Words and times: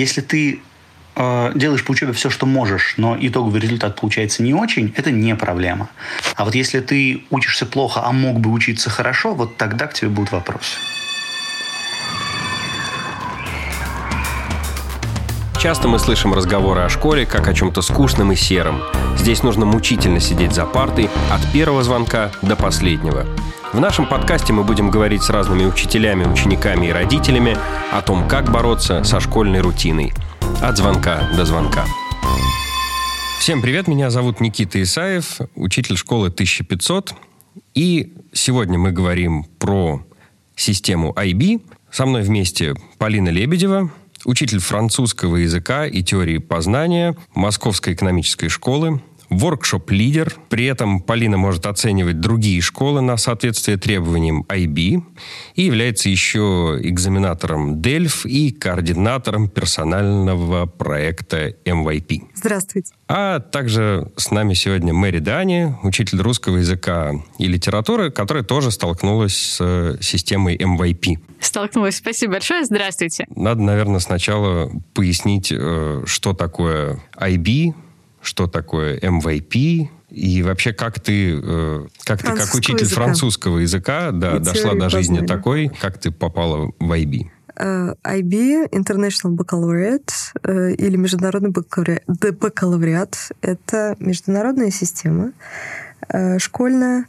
Если 0.00 0.22
ты 0.22 0.60
э, 1.14 1.52
делаешь 1.54 1.84
по 1.84 1.90
учебе 1.90 2.14
все, 2.14 2.30
что 2.30 2.46
можешь, 2.46 2.94
но 2.96 3.18
итоговый 3.20 3.60
результат 3.60 4.00
получается 4.00 4.42
не 4.42 4.54
очень, 4.54 4.94
это 4.96 5.10
не 5.10 5.36
проблема. 5.36 5.90
А 6.36 6.46
вот 6.46 6.54
если 6.54 6.80
ты 6.80 7.24
учишься 7.28 7.66
плохо, 7.66 8.00
а 8.02 8.10
мог 8.10 8.40
бы 8.40 8.50
учиться 8.50 8.88
хорошо, 8.88 9.34
вот 9.34 9.58
тогда 9.58 9.86
к 9.86 9.92
тебе 9.92 10.08
будут 10.08 10.32
вопросы. 10.32 10.78
Часто 15.60 15.88
мы 15.88 15.98
слышим 15.98 16.32
разговоры 16.32 16.80
о 16.80 16.88
школе 16.88 17.26
как 17.26 17.46
о 17.46 17.52
чем-то 17.52 17.82
скучном 17.82 18.32
и 18.32 18.36
сером. 18.36 18.80
Здесь 19.18 19.42
нужно 19.42 19.66
мучительно 19.66 20.18
сидеть 20.18 20.54
за 20.54 20.64
партой 20.64 21.10
от 21.30 21.52
первого 21.52 21.82
звонка 21.82 22.30
до 22.40 22.56
последнего. 22.56 23.26
В 23.72 23.78
нашем 23.78 24.08
подкасте 24.08 24.52
мы 24.52 24.64
будем 24.64 24.90
говорить 24.90 25.22
с 25.22 25.30
разными 25.30 25.64
учителями, 25.64 26.24
учениками 26.24 26.86
и 26.88 26.90
родителями 26.90 27.56
о 27.92 28.02
том, 28.02 28.26
как 28.26 28.50
бороться 28.50 29.04
со 29.04 29.20
школьной 29.20 29.60
рутиной. 29.60 30.12
От 30.60 30.76
звонка 30.76 31.30
до 31.36 31.44
звонка. 31.44 31.84
Всем 33.38 33.62
привет, 33.62 33.86
меня 33.86 34.10
зовут 34.10 34.40
Никита 34.40 34.82
Исаев, 34.82 35.38
учитель 35.54 35.96
школы 35.96 36.28
1500. 36.28 37.14
И 37.74 38.12
сегодня 38.32 38.76
мы 38.76 38.90
говорим 38.90 39.44
про 39.44 40.04
систему 40.56 41.12
IB. 41.12 41.62
Со 41.92 42.06
мной 42.06 42.22
вместе 42.22 42.74
Полина 42.98 43.28
Лебедева, 43.28 43.92
учитель 44.24 44.58
французского 44.58 45.36
языка 45.36 45.86
и 45.86 46.02
теории 46.02 46.38
познания 46.38 47.16
Московской 47.34 47.94
экономической 47.94 48.48
школы, 48.48 49.00
воркшоп-лидер. 49.30 50.34
При 50.48 50.66
этом 50.66 51.00
Полина 51.00 51.36
может 51.36 51.66
оценивать 51.66 52.20
другие 52.20 52.60
школы 52.60 53.00
на 53.00 53.16
соответствие 53.16 53.76
требованиям 53.78 54.44
IB 54.48 55.02
и 55.54 55.62
является 55.62 56.08
еще 56.08 56.78
экзаменатором 56.82 57.80
DELF 57.80 58.28
и 58.28 58.50
координатором 58.50 59.48
персонального 59.48 60.66
проекта 60.66 61.54
MYP. 61.64 62.22
Здравствуйте. 62.34 62.92
А 63.08 63.40
также 63.40 64.10
с 64.16 64.30
нами 64.30 64.54
сегодня 64.54 64.92
Мэри 64.92 65.18
Дани, 65.18 65.74
учитель 65.82 66.20
русского 66.20 66.58
языка 66.58 67.12
и 67.38 67.46
литературы, 67.46 68.10
которая 68.10 68.44
тоже 68.44 68.70
столкнулась 68.70 69.36
с 69.36 69.98
системой 70.00 70.56
MYP. 70.56 71.18
Столкнулась. 71.40 71.96
Спасибо 71.96 72.34
большое. 72.34 72.64
Здравствуйте. 72.64 73.26
Надо, 73.34 73.62
наверное, 73.62 74.00
сначала 74.00 74.70
пояснить, 74.94 75.52
э, 75.52 76.02
что 76.06 76.34
такое 76.34 77.00
IB, 77.16 77.74
что 78.22 78.46
такое 78.46 78.98
MVP, 78.98 79.88
и 80.10 80.42
вообще, 80.42 80.72
как 80.72 80.98
ты, 81.00 81.40
э, 81.42 81.86
как 82.04 82.20
ты 82.20 82.32
как 82.32 82.54
учитель 82.54 82.84
языка. 82.84 83.02
французского 83.02 83.58
языка 83.58 84.10
да, 84.10 84.38
дошла 84.38 84.74
до 84.74 84.88
жизни 84.88 85.20
познали. 85.20 85.26
такой, 85.26 85.68
как 85.80 85.98
ты 85.98 86.10
попала 86.10 86.72
в 86.78 86.92
IB? 86.92 87.30
Uh, 87.56 87.96
э, 88.04 88.20
IB, 88.20 88.70
International 88.70 89.36
Baccalaureate, 89.36 90.10
uh, 90.42 90.72
или 90.72 90.96
Международный 90.96 91.50
бакалавриат, 91.50 93.32
это 93.40 93.96
международная 93.98 94.70
система 94.70 95.32
школьная. 96.38 97.06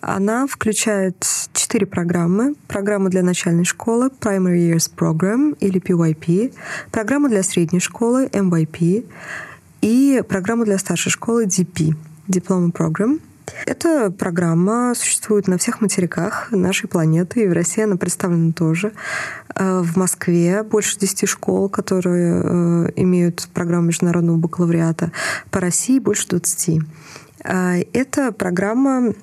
Она 0.00 0.46
включает 0.46 1.26
четыре 1.52 1.86
программы. 1.86 2.54
Программа 2.68 3.10
для 3.10 3.22
начальной 3.22 3.64
школы, 3.64 4.10
Primary 4.20 4.72
Years 4.72 4.90
Program, 4.96 5.56
или 5.58 5.80
PYP, 5.80 6.54
программа 6.92 7.28
для 7.28 7.42
средней 7.42 7.80
школы, 7.80 8.26
MYP, 8.26 9.04
и 9.80 10.22
программу 10.28 10.64
для 10.64 10.78
старшей 10.78 11.10
школы 11.10 11.46
DP, 11.46 11.94
Diploma 12.28 12.72
Program. 12.72 13.20
Эта 13.66 14.10
программа 14.10 14.94
существует 14.94 15.48
на 15.48 15.58
всех 15.58 15.80
материках 15.80 16.50
нашей 16.50 16.88
планеты, 16.88 17.44
и 17.44 17.48
в 17.48 17.52
России 17.52 17.82
она 17.82 17.96
представлена 17.96 18.52
тоже. 18.52 18.92
Э, 19.54 19.80
в 19.80 19.96
Москве 19.96 20.62
больше 20.62 20.98
10 20.98 21.28
школ, 21.28 21.68
которые 21.68 22.42
э, 22.42 22.92
имеют 22.96 23.48
программу 23.54 23.86
международного 23.88 24.36
бакалавриата. 24.36 25.12
По 25.50 25.60
России 25.60 25.98
больше 25.98 26.28
20. 26.28 26.80
Э, 27.44 27.82
эта 27.92 28.32
программа 28.32 29.14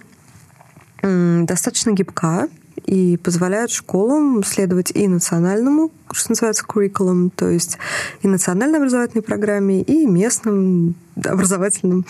достаточно 1.03 1.91
гибка, 1.91 2.49
и 2.85 3.17
позволяют 3.17 3.71
школам 3.71 4.43
следовать 4.43 4.91
и 4.91 5.07
национальному, 5.07 5.91
что 6.15 6.31
называется, 6.31 6.65
curriculum, 6.67 7.31
то 7.35 7.49
есть 7.49 7.77
и 8.21 8.27
национальной 8.27 8.79
образовательной 8.79 9.23
программе, 9.23 9.81
и 9.81 10.05
местным 10.05 10.95
образовательным, 11.23 12.05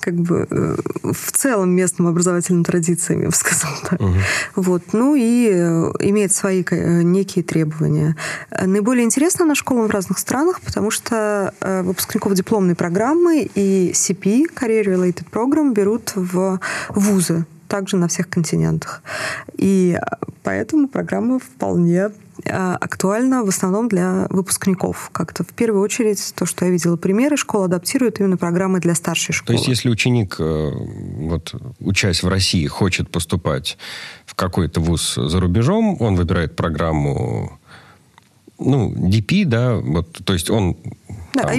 как 0.00 0.14
бы 0.14 0.46
э, 0.50 0.76
в 1.02 1.32
целом 1.32 1.70
местным 1.70 2.08
образовательным 2.08 2.64
традициям, 2.64 3.20
я 3.22 3.28
бы 3.28 3.34
сказала 3.34 3.76
так. 3.82 4.00
Угу. 4.00 4.14
Вот. 4.56 4.82
Ну 4.92 5.14
и 5.14 5.50
э, 5.52 5.92
имеет 6.00 6.32
свои 6.32 6.64
э, 6.70 7.02
некие 7.02 7.44
требования. 7.44 8.16
Наиболее 8.50 9.04
интересно 9.04 9.44
на 9.44 9.54
школам 9.54 9.88
в 9.88 9.90
разных 9.90 10.18
странах, 10.18 10.60
потому 10.62 10.90
что 10.90 11.52
выпускников 11.60 12.34
дипломной 12.34 12.74
программы 12.74 13.48
и 13.54 13.92
CP, 13.92 14.44
Career 14.54 14.84
Related 14.84 15.26
Program, 15.30 15.72
берут 15.72 16.12
в 16.14 16.60
вузы 16.88 17.44
также 17.68 17.96
на 17.96 18.08
всех 18.08 18.28
континентах. 18.28 19.02
И 19.56 19.98
поэтому 20.42 20.88
программа 20.88 21.38
вполне 21.38 22.10
а, 22.50 22.76
актуальна 22.76 23.44
в 23.44 23.48
основном 23.48 23.88
для 23.88 24.26
выпускников. 24.30 25.10
Как-то 25.12 25.44
в 25.44 25.48
первую 25.48 25.82
очередь 25.82 26.34
то, 26.34 26.46
что 26.46 26.64
я 26.64 26.70
видела 26.70 26.96
примеры, 26.96 27.36
школа 27.36 27.66
адаптирует 27.66 28.20
именно 28.20 28.36
программы 28.36 28.80
для 28.80 28.94
старшей 28.94 29.32
школы. 29.32 29.46
То 29.46 29.52
есть 29.54 29.68
если 29.68 29.88
ученик, 29.88 30.36
э, 30.38 30.70
вот, 30.72 31.54
учась 31.80 32.22
в 32.22 32.28
России, 32.28 32.66
хочет 32.66 33.10
поступать 33.10 33.78
в 34.26 34.34
какой-то 34.34 34.80
вуз 34.80 35.14
за 35.14 35.40
рубежом, 35.40 35.96
он 36.00 36.16
выбирает 36.16 36.56
программу 36.56 37.58
ну, 38.58 38.92
DP, 38.92 39.44
да, 39.44 39.76
вот, 39.76 40.18
то 40.24 40.32
есть 40.32 40.50
он 40.50 40.76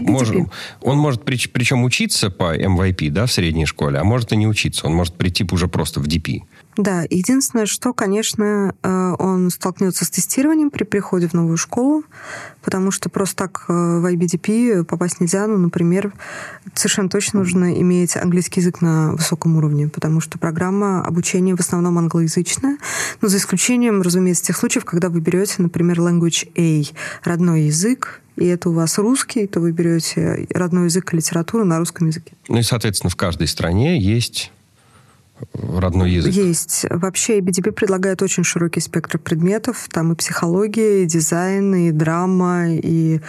может, 0.01 0.35
он 0.81 0.97
может 0.97 1.23
при, 1.23 1.37
причем 1.47 1.83
учиться 1.83 2.29
по 2.29 2.57
MYP, 2.57 3.09
да, 3.09 3.25
в 3.25 3.31
средней 3.31 3.65
школе, 3.65 3.99
а 3.99 4.03
может 4.03 4.31
и 4.31 4.35
не 4.35 4.47
учиться. 4.47 4.87
Он 4.87 4.93
может 4.93 5.15
прийти 5.15 5.45
уже 5.51 5.67
просто 5.67 5.99
в 5.99 6.07
DP. 6.07 6.41
Да, 6.79 7.03
единственное, 7.09 7.65
что, 7.65 7.93
конечно, 7.93 8.73
э, 8.83 9.15
он 9.19 9.49
столкнется 9.49 10.05
с 10.05 10.09
тестированием 10.09 10.69
при 10.69 10.85
приходе 10.85 11.27
в 11.27 11.33
новую 11.33 11.57
школу, 11.57 12.03
потому 12.61 12.91
что 12.91 13.09
просто 13.09 13.35
так 13.35 13.65
э, 13.67 13.73
в 13.73 14.05
IBDP 14.05 14.85
попасть 14.85 15.19
нельзя. 15.19 15.45
Ну, 15.47 15.57
например, 15.57 16.13
совершенно 16.73 17.09
точно 17.09 17.39
нужно 17.39 17.77
иметь 17.81 18.15
английский 18.15 18.61
язык 18.61 18.79
на 18.79 19.11
высоком 19.11 19.57
уровне, 19.57 19.89
потому 19.89 20.21
что 20.21 20.39
программа 20.39 21.03
обучения 21.03 21.53
в 21.53 21.59
основном 21.59 21.97
англоязычная, 21.97 22.77
но 23.19 23.27
за 23.27 23.39
исключением, 23.39 24.01
разумеется, 24.01 24.45
тех 24.45 24.55
случаев, 24.55 24.85
когда 24.85 25.09
вы 25.09 25.19
берете, 25.19 25.55
например, 25.57 25.99
Language 25.99 26.49
A, 26.55 27.29
родной 27.29 27.63
язык, 27.63 28.21
и 28.39 28.45
это 28.47 28.69
у 28.69 28.73
вас 28.73 28.97
русский, 28.97 29.47
то 29.47 29.59
вы 29.59 29.71
берете 29.71 30.47
родной 30.53 30.85
язык 30.85 31.13
и 31.13 31.17
литературу 31.17 31.65
на 31.65 31.77
русском 31.79 32.07
языке. 32.07 32.33
Ну 32.47 32.57
и, 32.57 32.63
соответственно, 32.63 33.09
в 33.09 33.15
каждой 33.15 33.47
стране 33.47 33.99
есть 33.99 34.51
родной 35.53 36.11
язык? 36.11 36.33
Есть. 36.33 36.85
Вообще 36.89 37.39
BDP 37.39 37.71
предлагает 37.71 38.21
очень 38.21 38.43
широкий 38.43 38.79
спектр 38.79 39.17
предметов. 39.17 39.87
Там 39.91 40.13
и 40.13 40.15
психология, 40.15 41.03
и 41.03 41.05
дизайн, 41.05 41.73
и 41.75 41.91
драма, 41.91 42.69
и 42.69 43.19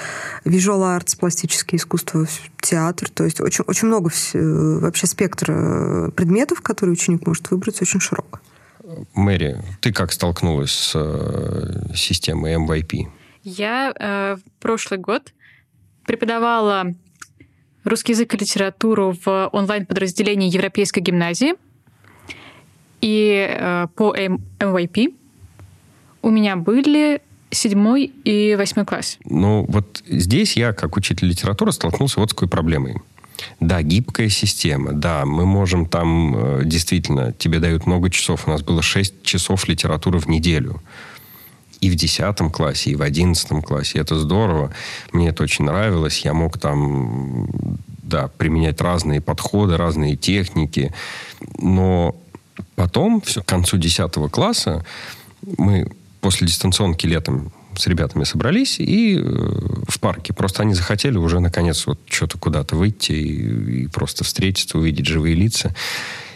visual 0.45 0.99
arts, 0.99 1.19
пластическое 1.19 1.77
искусство, 1.77 2.27
театр. 2.61 3.09
То 3.11 3.25
есть 3.25 3.41
очень, 3.41 3.65
очень 3.67 3.89
много 3.89 4.11
вообще 4.35 5.07
спектра 5.07 6.11
предметов, 6.17 6.61
которые 6.63 6.95
ученик 6.95 7.27
может 7.27 7.51
выбрать, 7.51 7.81
очень 7.81 8.01
широк. 8.01 8.41
Мэри, 9.15 9.63
ты 9.81 9.93
как 9.93 10.13
столкнулась 10.13 10.73
с 10.73 10.93
э, 10.95 11.95
системой 11.95 12.55
MYP? 12.55 13.07
Я 13.57 13.93
э, 13.99 14.37
прошлый 14.61 15.01
год 15.01 15.33
преподавала 16.07 16.95
русский 17.85 18.13
язык 18.13 18.35
и 18.35 18.37
литературу 18.37 19.17
в 19.25 19.49
онлайн-подразделении 19.53 20.49
Европейской 20.49 21.01
гимназии– 21.01 21.55
и 23.01 23.47
э, 23.49 23.87
по 23.95 24.15
MYP 24.15 25.15
у 26.23 26.31
меня 26.31 26.57
были 26.57 27.23
седьмой 27.51 28.13
и 28.25 28.55
восьмой 28.57 28.85
класс. 28.85 29.19
Ну, 29.25 29.65
вот 29.69 30.03
здесь 30.07 30.57
я, 30.57 30.73
как 30.73 30.97
учитель 30.97 31.29
литературы, 31.29 31.73
столкнулся 31.73 32.21
вот 32.21 32.31
с 32.31 32.35
такой 32.35 32.49
проблемой. 32.49 32.97
Да, 33.59 33.81
гибкая 33.83 34.29
система, 34.29 34.93
да, 34.93 35.25
мы 35.25 35.47
можем 35.47 35.87
там, 35.87 36.37
э, 36.37 36.63
действительно, 36.65 37.33
тебе 37.33 37.59
дают 37.59 37.87
много 37.87 38.11
часов. 38.11 38.47
У 38.47 38.51
нас 38.51 38.63
было 38.63 38.83
6 38.83 39.23
часов 39.23 39.67
литературы 39.67 40.19
в 40.19 40.29
неделю. 40.29 40.83
И 41.81 41.91
в 41.91 41.95
10 41.95 42.53
классе, 42.53 42.91
и 42.91 42.95
в 42.95 43.03
11 43.03 43.65
классе. 43.65 43.99
Это 43.99 44.19
здорово. 44.19 44.71
Мне 45.13 45.29
это 45.29 45.43
очень 45.43 45.65
нравилось. 45.65 46.25
Я 46.25 46.35
мог 46.35 46.59
там, 46.59 47.47
да, 48.03 48.29
применять 48.29 48.81
разные 48.81 49.21
подходы, 49.21 49.77
разные 49.77 50.17
техники. 50.17 50.93
Но 51.59 52.17
Потом, 52.75 53.21
все, 53.21 53.43
к 53.43 53.47
концу 53.47 53.77
10 53.77 54.13
класса, 54.31 54.85
мы 55.59 55.87
после 56.21 56.47
дистанционки 56.47 57.07
летом 57.07 57.53
с 57.77 57.87
ребятами 57.87 58.25
собрались 58.25 58.81
и 58.81 59.17
э, 59.17 59.23
в 59.23 60.01
парке. 60.01 60.33
Просто 60.33 60.63
они 60.63 60.75
захотели 60.75 61.17
уже, 61.17 61.41
наконец, 61.41 61.87
вот 61.87 62.01
что-то 62.09 62.37
куда-то 62.37 62.77
выйти 62.77 63.13
и, 63.13 63.83
и 63.83 63.87
просто 63.87 64.25
встретиться, 64.25 64.79
увидеть 64.79 65.07
живые 65.07 65.35
лица. 65.35 65.75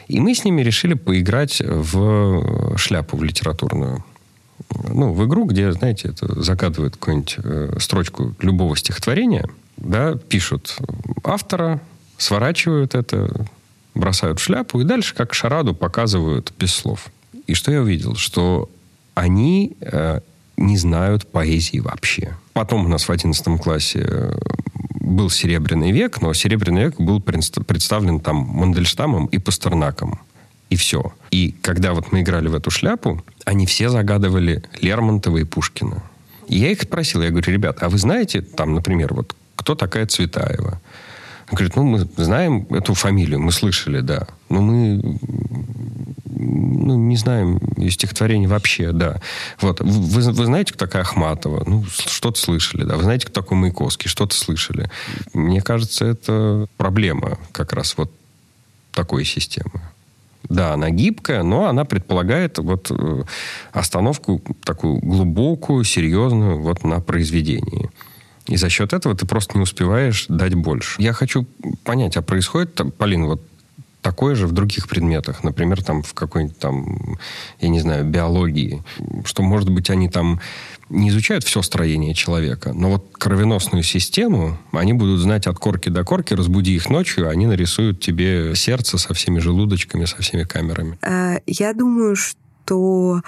И 0.06 0.20
мы 0.20 0.34
с 0.34 0.44
ними 0.44 0.62
решили 0.62 0.94
поиграть 0.94 1.60
в 1.64 2.76
шляпу, 2.76 3.16
в 3.16 3.24
литературную. 3.24 4.04
Ну, 4.88 5.12
в 5.12 5.24
игру, 5.26 5.44
где, 5.44 5.72
знаете, 5.72 6.08
это 6.08 6.42
закатывают 6.42 6.96
какую-нибудь 6.96 7.36
э, 7.42 7.76
строчку 7.78 8.34
любого 8.40 8.76
стихотворения, 8.76 9.48
да, 9.76 10.16
пишут 10.16 10.76
автора, 11.22 11.80
сворачивают 12.18 12.94
это, 12.94 13.46
бросают 13.94 14.38
шляпу 14.38 14.80
и 14.80 14.84
дальше 14.84 15.14
как 15.14 15.34
шараду 15.34 15.74
показывают 15.74 16.52
без 16.58 16.72
слов. 16.72 17.08
И 17.46 17.54
что 17.54 17.72
я 17.72 17.82
увидел? 17.82 18.14
Что 18.14 18.70
они 19.14 19.76
э, 19.80 20.20
не 20.56 20.76
знают 20.76 21.26
поэзии 21.26 21.78
вообще. 21.78 22.36
Потом 22.52 22.86
у 22.86 22.88
нас 22.88 23.08
в 23.08 23.10
11 23.10 23.60
классе 23.60 24.04
э, 24.06 24.38
был 25.00 25.30
Серебряный 25.30 25.92
век, 25.92 26.20
но 26.20 26.32
Серебряный 26.32 26.84
век 26.84 27.00
был 27.00 27.20
представлен 27.20 28.20
там 28.20 28.36
Мандельштамом 28.36 29.26
и 29.26 29.38
Пастернаком. 29.38 30.20
И 30.70 30.76
все. 30.76 31.12
И 31.30 31.54
когда 31.62 31.92
вот 31.92 32.12
мы 32.12 32.22
играли 32.22 32.48
в 32.48 32.54
эту 32.54 32.70
шляпу, 32.70 33.22
они 33.44 33.66
все 33.66 33.88
загадывали 33.88 34.62
Лермонтова 34.80 35.38
и 35.38 35.44
Пушкина. 35.44 36.02
И 36.48 36.58
я 36.58 36.70
их 36.70 36.82
спросил, 36.82 37.22
я 37.22 37.30
говорю, 37.30 37.52
ребят, 37.52 37.78
а 37.82 37.88
вы 37.88 37.98
знаете, 37.98 38.40
там, 38.40 38.74
например, 38.74 39.14
вот 39.14 39.34
кто 39.56 39.74
такая 39.74 40.06
Цветаева? 40.06 40.80
Он 41.50 41.56
говорит, 41.56 41.76
ну, 41.76 41.84
мы 41.84 42.08
знаем 42.16 42.66
эту 42.70 42.94
фамилию, 42.94 43.38
мы 43.40 43.52
слышали, 43.52 44.00
да. 44.00 44.26
Но 44.48 44.62
мы 44.62 45.18
ну, 46.36 46.96
не 46.96 47.16
знаем 47.16 47.60
ее 47.76 47.90
стихотворений 47.90 48.46
вообще, 48.46 48.92
да. 48.92 49.20
Вот. 49.60 49.80
Вы, 49.80 50.32
вы 50.32 50.44
знаете, 50.44 50.72
кто 50.72 50.86
такая 50.86 51.02
Ахматова? 51.02 51.62
Ну, 51.66 51.84
что-то 51.86 52.38
слышали, 52.38 52.84
да. 52.84 52.96
Вы 52.96 53.02
знаете, 53.04 53.26
кто 53.26 53.40
такой 53.40 53.58
Маяковский? 53.58 54.08
Что-то 54.08 54.34
слышали. 54.34 54.90
Мне 55.32 55.60
кажется, 55.60 56.04
это 56.04 56.66
проблема 56.76 57.38
как 57.52 57.72
раз 57.72 57.96
вот 57.96 58.10
такой 58.92 59.24
системы. 59.24 59.82
Да, 60.48 60.74
она 60.74 60.90
гибкая, 60.90 61.42
но 61.42 61.66
она 61.66 61.84
предполагает 61.84 62.58
вот 62.58 62.90
э, 62.90 63.22
остановку 63.72 64.42
такую 64.64 64.98
глубокую, 64.98 65.84
серьезную 65.84 66.60
вот 66.60 66.84
на 66.84 67.00
произведении. 67.00 67.90
И 68.46 68.56
за 68.56 68.68
счет 68.68 68.92
этого 68.92 69.14
ты 69.14 69.26
просто 69.26 69.56
не 69.56 69.62
успеваешь 69.62 70.26
дать 70.28 70.54
больше. 70.54 71.00
Я 71.00 71.12
хочу 71.14 71.46
понять, 71.82 72.16
а 72.16 72.22
происходит, 72.22 72.78
Полин, 72.98 73.24
вот 73.24 73.40
такое 74.04 74.34
же 74.34 74.46
в 74.46 74.52
других 74.52 74.86
предметах, 74.86 75.42
например, 75.44 75.82
там 75.82 76.02
в 76.02 76.12
какой-нибудь 76.12 76.58
там, 76.58 77.18
я 77.60 77.68
не 77.68 77.80
знаю, 77.80 78.04
биологии, 78.04 78.84
что, 79.24 79.42
может 79.42 79.70
быть, 79.70 79.88
они 79.88 80.10
там 80.10 80.40
не 80.88 81.08
изучают 81.08 81.44
все 81.44 81.62
строение 81.62 82.14
человека, 82.14 82.72
но 82.72 82.90
вот 82.90 83.10
кровеносную 83.12 83.82
систему 83.82 84.58
они 84.72 84.92
будут 84.92 85.20
знать 85.20 85.46
от 85.46 85.58
корки 85.58 85.88
до 85.88 86.04
корки, 86.04 86.34
разбуди 86.34 86.74
их 86.74 86.90
ночью, 86.90 87.28
они 87.28 87.46
нарисуют 87.46 88.00
тебе 88.00 88.54
сердце 88.54 88.98
со 88.98 89.14
всеми 89.14 89.38
желудочками, 89.38 90.04
со 90.04 90.16
всеми 90.18 90.44
камерами. 90.44 90.98
Э, 91.02 91.38
я 91.46 91.72
думаю, 91.72 92.16
что 92.16 93.22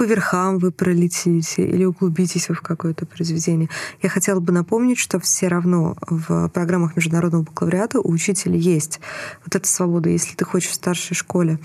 по 0.00 0.04
верхам 0.04 0.58
вы 0.58 0.70
пролетите 0.70 1.62
или 1.62 1.84
углубитесь 1.84 2.48
в 2.48 2.62
какое-то 2.62 3.04
произведение. 3.04 3.68
Я 4.00 4.08
хотела 4.08 4.40
бы 4.40 4.50
напомнить, 4.50 4.96
что 4.96 5.20
все 5.20 5.48
равно 5.48 5.94
в 6.08 6.48
программах 6.48 6.96
международного 6.96 7.42
бакалавриата 7.42 8.00
у 8.00 8.10
учителя 8.10 8.56
есть 8.56 8.98
вот 9.44 9.54
эта 9.54 9.68
свобода. 9.68 10.08
Если 10.08 10.34
ты 10.34 10.46
хочешь 10.46 10.70
в 10.70 10.74
старшей 10.74 11.14
школе 11.14 11.58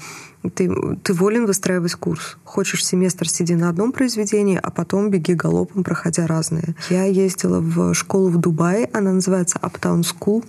ты, 0.49 0.69
ты 1.03 1.13
волен 1.13 1.45
выстраивать 1.45 1.95
курс. 1.95 2.37
Хочешь 2.43 2.85
семестр, 2.85 3.27
сиди 3.27 3.55
на 3.55 3.69
одном 3.69 3.91
произведении, 3.91 4.59
а 4.61 4.69
потом 4.69 5.09
беги 5.09 5.33
галопом, 5.33 5.83
проходя 5.83 6.27
разные. 6.27 6.75
Я 6.89 7.05
ездила 7.05 7.59
в 7.59 7.93
школу 7.93 8.29
в 8.29 8.37
Дубае, 8.37 8.89
она 8.93 9.11
называется 9.11 9.59
Uptown 9.61 10.01
School. 10.01 10.45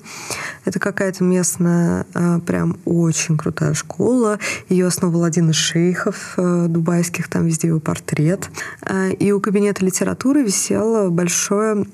Это 0.65 0.79
какая-то 0.79 1.25
местная, 1.25 2.07
э, 2.15 2.41
прям 2.41 2.79
очень 2.85 3.37
крутая 3.37 3.75
школа. 3.75 4.39
Ее 4.69 4.87
основал 4.87 5.25
один 5.25 5.51
из 5.51 5.57
шейхов 5.57 6.35
э, 6.37 6.67
дубайских, 6.69 7.29
там 7.29 7.47
везде 7.47 7.69
его 7.69 7.81
портрет. 7.81 8.51
Э, 8.83 9.11
и 9.13 9.33
у 9.33 9.41
кабинета 9.41 9.85
литературы 9.85 10.43
висел 10.43 11.11
большой, 11.11 11.87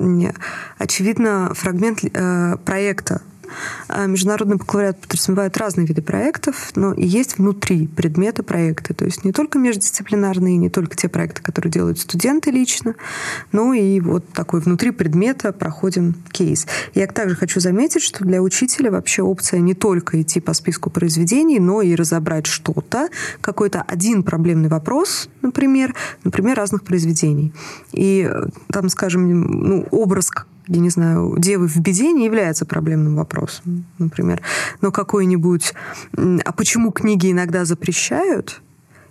очевидно, 0.79 1.53
фрагмент 1.55 2.01
проекта 2.65 3.23
международный 4.07 4.57
бакалавриат 4.57 4.99
подразумевает 5.01 5.57
разные 5.57 5.87
виды 5.87 6.03
проектов, 6.03 6.73
но 6.75 6.93
и 6.93 7.05
есть 7.05 7.39
внутри 7.39 7.87
предмета 7.87 8.43
проекты. 8.43 8.95
То 8.95 9.05
есть 9.05 9.25
не 9.25 9.33
только 9.33 9.59
междисциплинарные, 9.59 10.57
не 10.57 10.71
только 10.71 10.97
те 10.97 11.09
проекты, 11.09 11.43
которые 11.43 11.71
делают 11.71 11.99
студенты 11.99 12.51
лично, 12.51 12.95
но 13.53 13.75
и 13.75 14.01
вот 14.01 14.29
такой 14.33 14.61
внутри 14.61 14.91
предмета 14.91 15.53
проходим 15.53 16.15
кейс. 16.31 16.67
Я 16.95 17.07
также 17.07 17.37
хочу 17.37 17.61
заметить, 17.61 18.03
что 18.03 18.25
для 18.25 18.43
учителя 18.43 18.91
вообще 18.91 19.23
опция 19.23 19.61
не 19.61 19.75
только 19.75 20.21
идти 20.21 20.41
по 20.41 20.53
списку 20.55 20.91
произведений, 20.91 21.59
но 21.59 21.83
и 21.83 21.95
разобрать 21.95 22.47
что-то, 22.47 23.09
какой-то 23.41 23.83
один 23.83 24.23
проблемный 24.23 24.69
вопрос, 24.69 25.29
например, 25.43 25.95
например, 26.25 26.57
разных 26.57 26.83
произведений. 26.85 27.53
И 27.93 28.29
э, 28.31 28.47
там, 28.69 28.89
скажем, 28.89 29.29
ну, 29.29 29.87
образ 29.91 30.31
я 30.69 30.81
не 30.81 30.91
знаю, 30.91 31.37
девы 31.39 31.67
в 31.67 31.77
беде 31.79 32.13
не 32.13 32.25
является 32.25 32.65
проблемным 32.65 33.17
вопросом, 33.17 33.85
например. 33.99 34.43
Но 34.81 34.93
какой-нибудь... 34.93 35.75
А 36.17 36.53
почему 36.53 36.93
книги 36.93 37.31
иногда 37.31 37.65
запрещают? 37.65 38.63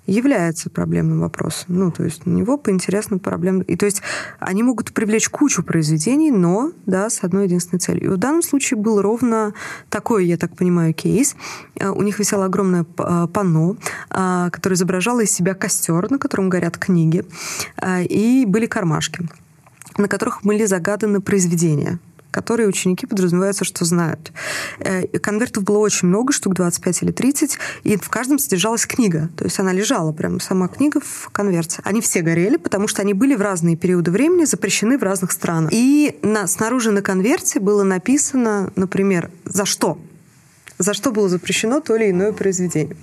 является 0.07 0.69
проблемным 0.69 1.21
вопросом. 1.21 1.65
Ну, 1.69 1.91
то 1.91 2.03
есть 2.03 2.25
на 2.25 2.31
него 2.31 2.57
по 2.57 2.69
интересным 2.71 3.19
проблемам. 3.19 3.61
И 3.61 3.75
то 3.75 3.85
есть 3.85 4.01
они 4.39 4.63
могут 4.63 4.93
привлечь 4.93 5.29
кучу 5.29 5.63
произведений, 5.63 6.31
но, 6.31 6.71
да, 6.85 7.09
с 7.09 7.23
одной 7.23 7.45
единственной 7.45 7.79
целью. 7.79 8.03
И 8.05 8.15
в 8.15 8.17
данном 8.17 8.41
случае 8.41 8.79
был 8.79 9.01
ровно 9.01 9.53
такой, 9.89 10.25
я 10.25 10.37
так 10.37 10.55
понимаю, 10.55 10.93
кейс. 10.93 11.35
А, 11.79 11.91
у 11.91 12.01
них 12.01 12.19
висело 12.19 12.45
огромное 12.45 12.85
а, 12.97 13.27
панно, 13.27 13.77
а, 14.09 14.49
которое 14.49 14.75
изображало 14.75 15.21
из 15.21 15.31
себя 15.31 15.53
костер, 15.53 16.09
на 16.09 16.17
котором 16.17 16.49
горят 16.49 16.77
книги, 16.77 17.23
и 18.09 18.45
были 18.47 18.65
кармашки 18.65 19.27
на 19.97 20.07
которых 20.07 20.41
были 20.43 20.65
загаданы 20.65 21.21
произведения 21.21 21.99
которые 22.31 22.67
ученики 22.67 23.05
подразумеваются, 23.05 23.65
что 23.65 23.85
знают. 23.85 24.31
Э, 24.79 25.05
конвертов 25.19 25.63
было 25.63 25.77
очень 25.77 26.07
много, 26.07 26.33
штук 26.33 26.55
25 26.55 27.03
или 27.03 27.11
30, 27.11 27.57
и 27.83 27.97
в 27.97 28.09
каждом 28.09 28.39
содержалась 28.39 28.85
книга. 28.85 29.29
То 29.37 29.43
есть 29.43 29.59
она 29.59 29.73
лежала 29.73 30.11
прямо, 30.13 30.39
сама 30.39 30.67
книга 30.67 31.01
в 31.01 31.29
конверте. 31.31 31.81
Они 31.83 32.01
все 32.01 32.21
горели, 32.21 32.57
потому 32.57 32.87
что 32.87 33.01
они 33.01 33.13
были 33.13 33.35
в 33.35 33.41
разные 33.41 33.75
периоды 33.75 34.11
времени 34.11 34.45
запрещены 34.45 34.97
в 34.97 35.03
разных 35.03 35.31
странах. 35.31 35.71
И 35.73 36.17
на, 36.23 36.47
снаружи 36.47 36.91
на 36.91 37.01
конверте 37.01 37.59
было 37.59 37.83
написано, 37.83 38.71
например, 38.75 39.29
за 39.45 39.65
что 39.65 39.97
за 40.81 40.93
что 40.93 41.11
было 41.11 41.29
запрещено 41.29 41.79
то 41.79 41.95
или 41.95 42.11
иное 42.11 42.31
произведение. 42.31 42.95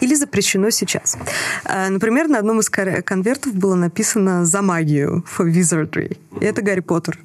Или 0.00 0.14
запрещено 0.14 0.70
сейчас. 0.70 1.16
А, 1.64 1.88
например, 1.90 2.28
на 2.28 2.38
одном 2.38 2.60
из 2.60 2.70
конвертов 2.70 3.54
было 3.54 3.74
написано 3.74 4.44
«За 4.44 4.62
магию» 4.62 5.24
for 5.24 5.46
wizardry. 5.46 6.16
И 6.40 6.44
это 6.44 6.62
Гарри 6.62 6.80
Поттер. 6.80 7.18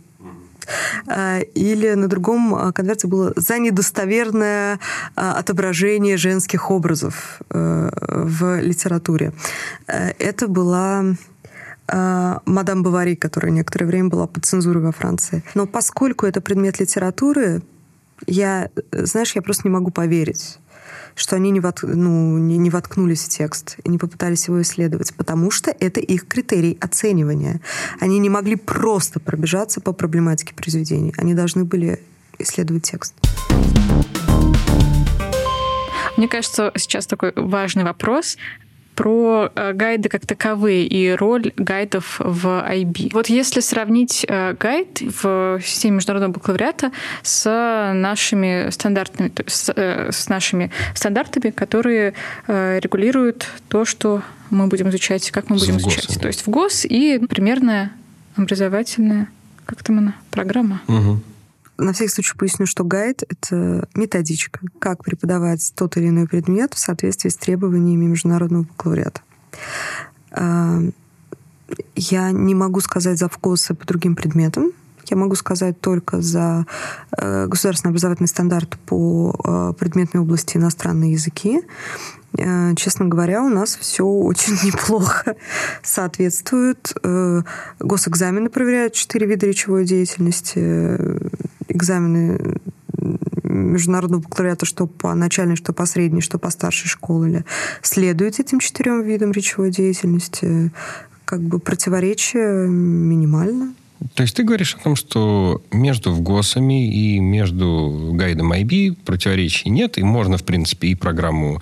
А, 1.08 1.40
или 1.40 1.94
на 1.94 2.08
другом 2.08 2.56
а, 2.56 2.72
конверте 2.72 3.08
было 3.08 3.34
«За 3.36 3.60
недостоверное 3.60 4.80
отображение 5.16 6.18
женских 6.18 6.72
образов 6.72 7.42
в 7.50 8.62
литературе». 8.62 9.34
Это 9.88 10.48
была 10.48 11.04
мадам 11.88 12.82
Бавари, 12.82 13.16
которая 13.16 13.52
некоторое 13.52 13.86
время 13.86 14.08
была 14.08 14.26
под 14.26 14.46
цензурой 14.46 14.82
во 14.82 14.94
Франции. 14.94 15.44
Но 15.54 15.68
поскольку 15.68 16.26
это 16.26 16.40
предмет 16.40 16.80
литературы, 16.80 17.62
я, 18.28 18.70
знаешь, 18.92 19.36
я 19.36 19.42
просто 19.42 19.68
не 19.68 19.72
могу 19.72 19.92
поверить, 19.92 20.60
что 21.16 21.36
они 21.36 21.52
не, 21.52 21.60
вот, 21.60 21.80
ну, 21.84 22.38
не, 22.38 22.58
не 22.58 22.70
воткнулись 22.70 23.24
в 23.24 23.30
текст 23.30 23.78
и 23.84 23.90
не 23.90 23.98
попытались 23.98 24.48
его 24.48 24.62
исследовать, 24.62 25.14
потому 25.16 25.52
что 25.52 25.72
это 25.72 26.00
их 26.00 26.28
критерий 26.28 26.78
оценивания. 26.82 27.62
Они 28.00 28.20
не 28.20 28.30
могли 28.30 28.56
просто 28.56 29.20
пробежаться 29.20 29.82
по 29.82 29.94
проблематике 29.94 30.54
произведений. 30.56 31.14
Они 31.18 31.34
должны 31.34 31.66
были 31.66 32.00
исследовать 32.40 32.84
текст. 32.84 33.14
Мне 36.18 36.28
кажется, 36.28 36.72
сейчас 36.76 37.08
такой 37.08 37.34
важный 37.36 37.84
вопрос 37.84 38.38
про 38.96 39.52
э, 39.56 39.74
гайды 39.74 40.10
как 40.10 40.26
таковые 40.26 40.86
и 40.86 41.12
роль 41.12 41.52
гайдов 41.58 42.20
в 42.20 42.46
IB. 42.46 43.12
Вот 43.14 43.28
если 43.28 43.60
сравнить 43.60 44.26
э, 44.28 44.56
гайд 44.60 45.02
в 45.02 45.60
системе 45.64 45.96
международного 45.96 46.34
бакалавриата 46.34 46.92
с 47.22 47.46
нашими 47.94 48.70
стандартными, 48.70 49.32
с, 49.48 49.74
э, 49.76 50.12
с 50.12 50.30
нашими 50.30 50.72
стандартами, 50.96 51.52
которые 51.52 52.14
регулируют 52.48 53.48
то, 53.68 53.86
что 53.86 54.22
мы 54.50 54.68
будем 54.68 54.90
изучать, 54.90 55.32
как 55.32 55.50
мы 55.50 55.58
будем 55.58 55.78
изучать. 55.78 56.20
То 56.20 56.28
есть 56.28 56.46
в 56.46 56.50
ГОС 56.50 56.86
и 56.86 57.20
примерная 57.20 57.92
образовательная 58.36 59.30
как 59.66 59.84
там 59.84 60.00
она, 60.00 60.16
программа. 60.32 60.82
Угу. 60.88 61.20
На 61.78 61.94
всякий 61.94 62.12
случай 62.12 62.38
поясню, 62.38 62.66
что 62.66 62.84
гайд— 62.84 63.24
это 63.30 63.88
методичка, 63.96 64.60
как 64.80 65.04
преподавать 65.04 65.74
тот 65.76 65.98
или 65.98 66.10
иной 66.10 66.28
предмет 66.28 66.74
в 66.74 66.80
соответствии 66.80 67.30
с 67.30 67.36
требованиями 67.36 68.06
международного 68.06 68.64
бакалавриата. 68.64 69.22
А, 70.32 70.80
я 71.96 72.32
не 72.32 72.54
могу 72.54 72.80
сказать 72.80 73.18
за 73.18 73.28
вкусы 73.28 73.74
по 73.74 73.86
другим 73.86 74.16
предметам, 74.16 74.72
я 75.10 75.18
могу 75.18 75.36
сказать 75.36 75.80
только 75.82 76.22
за 76.22 76.66
э, 77.18 77.48
государственный 77.48 77.92
образовательный 77.92 78.28
стандарт 78.28 78.78
по 78.86 79.36
э, 79.44 79.74
предметной 79.78 80.22
области 80.22 80.58
иностранные 80.58 81.12
языки. 81.12 81.62
Э, 82.38 82.74
честно 82.76 83.06
говоря, 83.06 83.44
у 83.44 83.50
нас 83.50 83.76
все 83.76 84.06
очень 84.06 84.54
неплохо 84.64 85.36
соответствует. 85.84 86.96
Госэкзамены 87.80 88.50
проверяют 88.50 88.94
четыре 88.94 89.28
вида 89.28 89.46
речевой 89.46 89.86
деятельности. 89.86 91.20
Экзамены 91.74 92.60
международного 93.44 94.22
бакалавриата, 94.22 94.66
что 94.66 94.88
по 94.88 95.14
начальной, 95.14 95.56
что 95.56 95.74
по 95.74 95.86
средней, 95.86 96.22
что 96.22 96.40
по 96.40 96.50
старшей 96.50 96.88
школе, 96.88 97.46
следует 97.82 98.40
этим 98.40 98.60
четырем 98.60 99.04
видам 99.04 99.32
речевой 99.32 99.72
деятельности. 99.72 100.72
Как 101.26 101.42
бы 101.42 101.60
противоречие 101.60 102.68
минимально. 102.68 103.74
То 104.16 104.24
есть 104.24 104.36
ты 104.36 104.44
говоришь 104.44 104.76
о 104.76 104.84
том, 104.84 104.96
что 104.96 105.62
между 105.72 106.12
ВГОСами 106.12 106.92
и 106.94 107.20
между 107.20 108.12
гайдом 108.14 108.52
IB 108.52 108.98
противоречий 109.06 109.70
нет, 109.70 109.98
и 109.98 110.04
можно, 110.04 110.38
в 110.38 110.44
принципе, 110.44 110.90
и 110.90 110.96
программу 110.96 111.62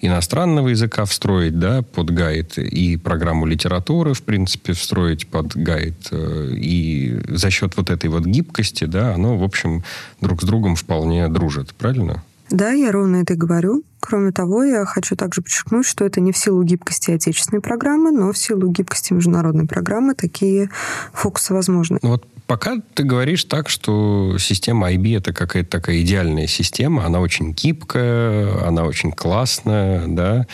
иностранного 0.00 0.68
языка 0.68 1.04
встроить 1.06 1.58
да, 1.58 1.82
под 1.82 2.10
гайд, 2.10 2.58
и 2.58 2.96
программу 2.96 3.46
литературы, 3.46 4.14
в 4.14 4.22
принципе, 4.22 4.74
встроить 4.74 5.26
под 5.26 5.56
гайд. 5.56 6.08
Э, 6.10 6.52
и 6.54 7.18
за 7.28 7.50
счет 7.50 7.76
вот 7.76 7.90
этой 7.90 8.10
вот 8.10 8.24
гибкости, 8.24 8.84
да, 8.84 9.14
оно, 9.14 9.36
в 9.38 9.42
общем, 9.42 9.82
друг 10.20 10.42
с 10.42 10.44
другом 10.44 10.76
вполне 10.76 11.28
дружит, 11.28 11.74
правильно? 11.74 12.22
Да, 12.50 12.70
я 12.70 12.92
ровно 12.92 13.16
это 13.16 13.34
и 13.34 13.36
говорю. 13.36 13.82
Кроме 14.00 14.32
того, 14.32 14.64
я 14.64 14.84
хочу 14.84 15.16
также 15.16 15.42
подчеркнуть, 15.42 15.86
что 15.86 16.04
это 16.04 16.20
не 16.20 16.32
в 16.32 16.36
силу 16.36 16.62
гибкости 16.62 17.10
отечественной 17.10 17.60
программы, 17.60 18.10
но 18.10 18.32
в 18.32 18.38
силу 18.38 18.70
гибкости 18.70 19.12
международной 19.12 19.66
программы 19.66 20.14
такие 20.14 20.70
фокусы 21.12 21.52
возможны. 21.52 21.98
Вот 22.02 22.26
пока 22.46 22.76
ты 22.94 23.02
говоришь 23.02 23.44
так, 23.44 23.68
что 23.68 24.36
система 24.38 24.90
IB 24.92 25.18
это 25.18 25.32
какая-то 25.32 25.68
такая 25.68 26.00
идеальная 26.00 26.46
система, 26.46 27.04
она 27.04 27.20
очень 27.20 27.52
гибкая, 27.52 28.66
она 28.66 28.84
очень 28.84 29.12
классная, 29.12 30.06
да, 30.06 30.46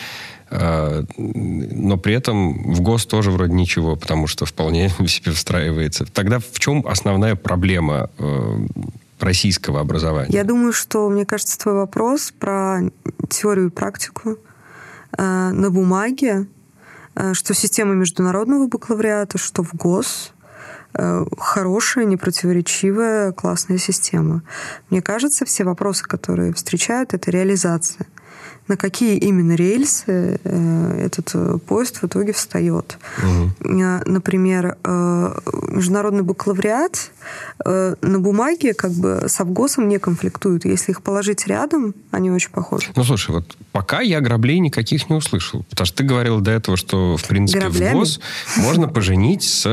а, 0.49 1.03
но 1.17 1.97
при 1.97 2.13
этом 2.13 2.73
в 2.73 2.81
ГОС 2.81 3.05
тоже 3.05 3.31
вроде 3.31 3.53
ничего, 3.53 3.95
потому 3.95 4.27
что 4.27 4.45
вполне 4.45 4.89
себе 5.07 5.31
встраивается. 5.31 6.05
Тогда 6.05 6.39
в 6.39 6.59
чем 6.59 6.85
основная 6.87 7.35
проблема 7.35 8.09
э, 8.17 8.67
российского 9.25 9.79
образования? 9.81 10.29
Я 10.31 10.43
думаю, 10.43 10.71
что, 10.73 11.09
мне 11.09 11.25
кажется, 11.25 11.57
твой 11.59 11.75
вопрос 11.75 12.33
про 12.37 12.81
теорию 13.29 13.67
и 13.67 13.69
практику 13.69 14.37
э, 15.17 15.49
на 15.51 15.69
бумаге, 15.69 16.47
э, 17.15 17.33
что 17.33 17.53
система 17.53 17.93
международного 17.93 18.67
бакалавриата, 18.67 19.37
что 19.37 19.63
в 19.63 19.73
ГОС 19.73 20.31
э, 20.93 21.25
хорошая, 21.37 22.05
непротиворечивая, 22.05 23.31
классная 23.31 23.77
система. 23.77 24.43
Мне 24.89 25.01
кажется, 25.01 25.45
все 25.45 25.63
вопросы, 25.63 26.03
которые 26.05 26.53
встречают, 26.53 27.13
это 27.13 27.31
реализация 27.31 28.07
на 28.67 28.77
какие 28.77 29.17
именно 29.17 29.53
рельсы 29.53 30.39
э, 30.43 31.05
этот 31.05 31.31
э, 31.33 31.57
поезд 31.65 31.97
в 32.01 32.05
итоге 32.05 32.33
встает. 32.33 32.97
Угу. 33.19 33.69
Например, 34.05 34.77
международный 34.83 36.23
бакалавриат 36.23 37.11
на 37.63 38.19
бумаге 38.19 38.73
как 38.73 38.91
бы 38.91 39.25
с 39.27 39.39
Авгосом 39.39 39.87
не 39.87 39.99
конфликтуют. 39.99 40.65
Если 40.65 40.91
их 40.91 41.01
положить 41.01 41.47
рядом, 41.47 41.93
они 42.11 42.31
очень 42.31 42.51
похожи. 42.51 42.87
Ну, 42.95 43.03
слушай, 43.03 43.31
вот 43.31 43.55
пока 43.71 44.01
я 44.01 44.21
граблей 44.21 44.59
никаких 44.59 45.09
не 45.09 45.15
услышал. 45.15 45.63
Потому 45.69 45.85
что 45.85 45.97
ты 45.97 46.03
говорил 46.03 46.39
до 46.39 46.51
этого, 46.51 46.77
что, 46.77 47.17
в 47.17 47.27
принципе, 47.27 47.61
Граблями? 47.61 47.89
ФГОС 47.89 48.19
можно 48.57 48.87
поженить 48.87 49.43
с 49.43 49.65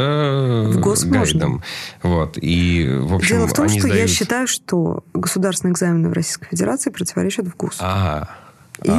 гайдом. 1.05 1.63
Вот. 2.03 2.39
И, 2.41 2.89
в 3.01 3.15
общем, 3.15 3.37
Дело 3.37 3.49
в 3.49 3.53
том, 3.53 3.69
что 3.69 3.81
сдают... 3.81 3.97
я 3.97 4.07
считаю, 4.07 4.47
что 4.47 5.05
государственные 5.15 5.73
экзамены 5.73 6.09
в 6.09 6.13
Российской 6.13 6.49
Федерации 6.49 6.91
противоречат 6.91 7.47
в. 7.47 7.55
А, 7.81 7.83
и, 7.83 7.85
а, 7.85 8.29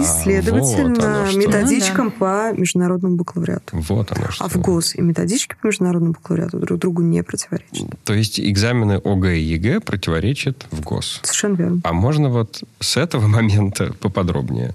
следовательно, 0.03 1.25
вот 1.25 1.35
методичкам 1.35 2.05
ну, 2.05 2.11
да. 2.11 2.51
по 2.51 2.59
международному 2.59 3.15
бакалавриату. 3.15 3.77
Вот 3.77 4.11
оно 4.11 4.31
что. 4.31 4.45
А 4.45 4.47
ФГОС 4.48 4.95
и 4.95 5.01
методички 5.01 5.55
по 5.61 5.67
международному 5.67 6.13
бакалавриату 6.13 6.59
друг 6.59 6.79
другу 6.79 7.01
не 7.01 7.23
противоречат. 7.23 7.87
То 8.03 8.13
есть 8.13 8.39
экзамены 8.39 9.01
ОГЭ 9.03 9.37
и 9.37 9.41
ЕГЭ 9.41 9.79
противоречат 9.79 10.67
ФГОС. 10.72 11.19
Совершенно 11.23 11.55
верно. 11.55 11.81
А 11.83 11.93
можно 11.93 12.29
вот 12.29 12.63
с 12.79 12.97
этого 12.97 13.27
момента 13.27 13.93
поподробнее? 13.99 14.73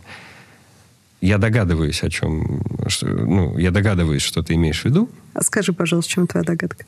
Я 1.20 1.38
догадываюсь, 1.38 2.02
о 2.04 2.10
чем... 2.10 2.62
Что, 2.86 3.06
ну, 3.06 3.58
я 3.58 3.70
догадываюсь, 3.70 4.22
что 4.22 4.42
ты 4.42 4.54
имеешь 4.54 4.82
в 4.82 4.84
виду. 4.84 5.08
А 5.34 5.42
скажи, 5.42 5.72
пожалуйста, 5.72 6.10
в 6.10 6.14
чем 6.14 6.26
твоя 6.26 6.44
догадка? 6.44 6.84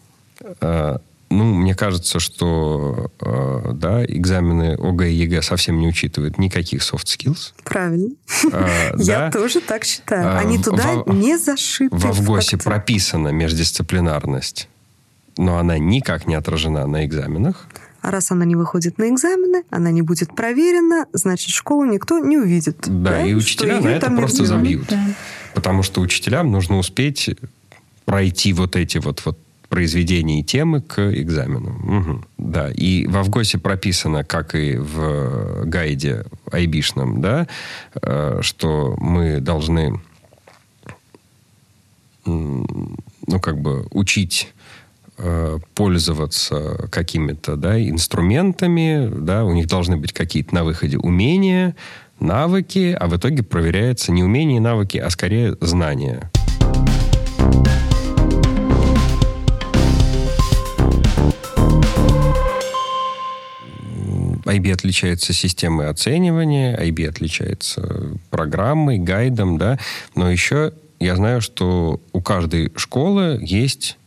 Ну, 1.30 1.44
мне 1.54 1.76
кажется, 1.76 2.18
что 2.18 3.12
э, 3.20 3.72
да, 3.72 4.04
экзамены 4.04 4.74
ОГЭ 4.74 5.10
и 5.10 5.14
ЕГЭ 5.14 5.42
совсем 5.42 5.78
не 5.78 5.86
учитывают 5.86 6.38
никаких 6.38 6.82
soft 6.82 7.04
skills. 7.04 7.52
Правильно. 7.62 8.10
Э, 8.52 8.90
Я 8.98 9.30
тоже 9.30 9.60
так 9.60 9.84
считаю. 9.84 10.26
А, 10.26 10.38
Они 10.38 10.58
туда 10.58 11.04
не 11.06 11.38
зашиты. 11.38 11.94
В 11.96 12.04
ФГОСе 12.06 12.56
прописана 12.56 13.28
междисциплинарность, 13.28 14.68
но 15.36 15.58
она 15.58 15.78
никак 15.78 16.26
не 16.26 16.34
отражена 16.34 16.88
на 16.88 17.06
экзаменах. 17.06 17.68
А 18.02 18.10
раз 18.10 18.32
она 18.32 18.44
не 18.44 18.56
выходит 18.56 18.98
на 18.98 19.08
экзамены, 19.08 19.62
она 19.70 19.92
не 19.92 20.02
будет 20.02 20.34
проверена, 20.34 21.06
значит, 21.12 21.50
школу 21.50 21.84
никто 21.84 22.18
не 22.18 22.38
увидит. 22.38 22.78
Да, 22.86 23.10
да? 23.10 23.22
и 23.24 23.34
учителя 23.34 23.80
на 23.80 23.88
это 23.88 24.10
просто 24.10 24.44
забьют. 24.46 24.88
Да. 24.88 24.98
Потому 25.54 25.84
что 25.84 26.00
учителям 26.00 26.50
нужно 26.50 26.78
успеть 26.78 27.30
пройти 28.04 28.52
вот 28.52 28.74
эти 28.74 28.98
вот, 28.98 29.22
вот 29.24 29.38
произведений 29.70 30.44
темы 30.44 30.82
к 30.82 30.98
экзамену. 30.98 31.70
Угу. 31.70 32.24
Да, 32.38 32.70
и 32.70 33.06
в 33.06 33.16
Авгосе 33.16 33.58
прописано, 33.58 34.24
как 34.24 34.54
и 34.54 34.76
в 34.76 35.64
гайде 35.64 36.24
айбишном, 36.50 37.22
да, 37.22 37.46
э, 38.02 38.40
что 38.42 38.96
мы 38.98 39.40
должны 39.40 40.00
ну, 42.26 43.40
как 43.40 43.60
бы 43.60 43.86
учить 43.92 44.52
э, 45.18 45.58
пользоваться 45.74 46.88
какими-то 46.90 47.56
да, 47.56 47.80
инструментами, 47.80 49.10
да, 49.12 49.44
у 49.44 49.52
них 49.52 49.68
должны 49.68 49.96
быть 49.96 50.12
какие-то 50.12 50.54
на 50.54 50.64
выходе 50.64 50.98
умения, 50.98 51.76
навыки, 52.18 52.96
а 52.98 53.06
в 53.06 53.16
итоге 53.16 53.42
проверяется 53.42 54.12
не 54.12 54.22
умения 54.22 54.58
и 54.58 54.60
навыки, 54.60 54.98
а 54.98 55.08
скорее 55.10 55.56
знания. 55.60 56.30
IB 64.44 64.72
отличается 64.72 65.32
системой 65.32 65.88
оценивания, 65.88 66.76
IB 66.78 67.08
отличается 67.08 68.16
программой, 68.30 68.98
гайдом, 68.98 69.58
да, 69.58 69.78
но 70.14 70.30
еще 70.30 70.72
я 71.00 71.16
знаю, 71.16 71.40
что 71.40 72.00
у 72.12 72.20
каждой 72.20 72.72
школы 72.76 73.38
есть 73.40 73.98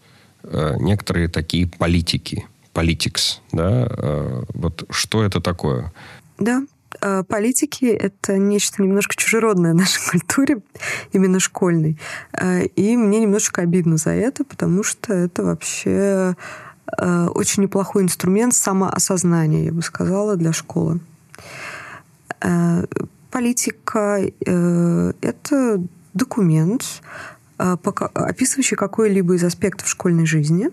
э, 0.43 0.75
некоторые 0.79 1.27
такие 1.27 1.67
политики, 1.67 2.45
политикс, 2.71 3.41
да, 3.51 3.87
э, 3.89 4.43
вот 4.53 4.85
что 4.89 5.23
это 5.23 5.41
такое? 5.41 5.91
Да, 6.37 6.63
э, 7.01 7.23
политики— 7.23 7.85
это 7.85 8.37
нечто 8.37 8.83
немножко 8.83 9.15
чужеродное 9.15 9.73
нашей 9.73 10.01
культуре, 10.11 10.59
именно 11.13 11.39
школьной. 11.39 11.97
Э, 12.33 12.65
и 12.65 12.95
мне 12.95 13.19
немножечко 13.19 13.61
обидно 13.61 13.97
за 13.97 14.11
это, 14.11 14.43
потому 14.43 14.83
что 14.83 15.13
это 15.13 15.43
вообще 15.43 16.35
очень 16.97 17.63
неплохой 17.63 18.03
инструмент 18.03 18.53
самоосознания, 18.53 19.65
я 19.65 19.71
бы 19.71 19.81
сказала, 19.81 20.35
для 20.35 20.53
школы. 20.53 20.99
Э, 22.41 22.85
политика 23.31 24.19
э,— 24.21 25.13
это 25.21 25.81
документ, 26.13 27.01
описывающий 27.57 28.75
какой-либо 28.75 29.35
из 29.35 29.43
аспектов 29.43 29.87
школьной 29.87 30.25
жизни, 30.25 30.69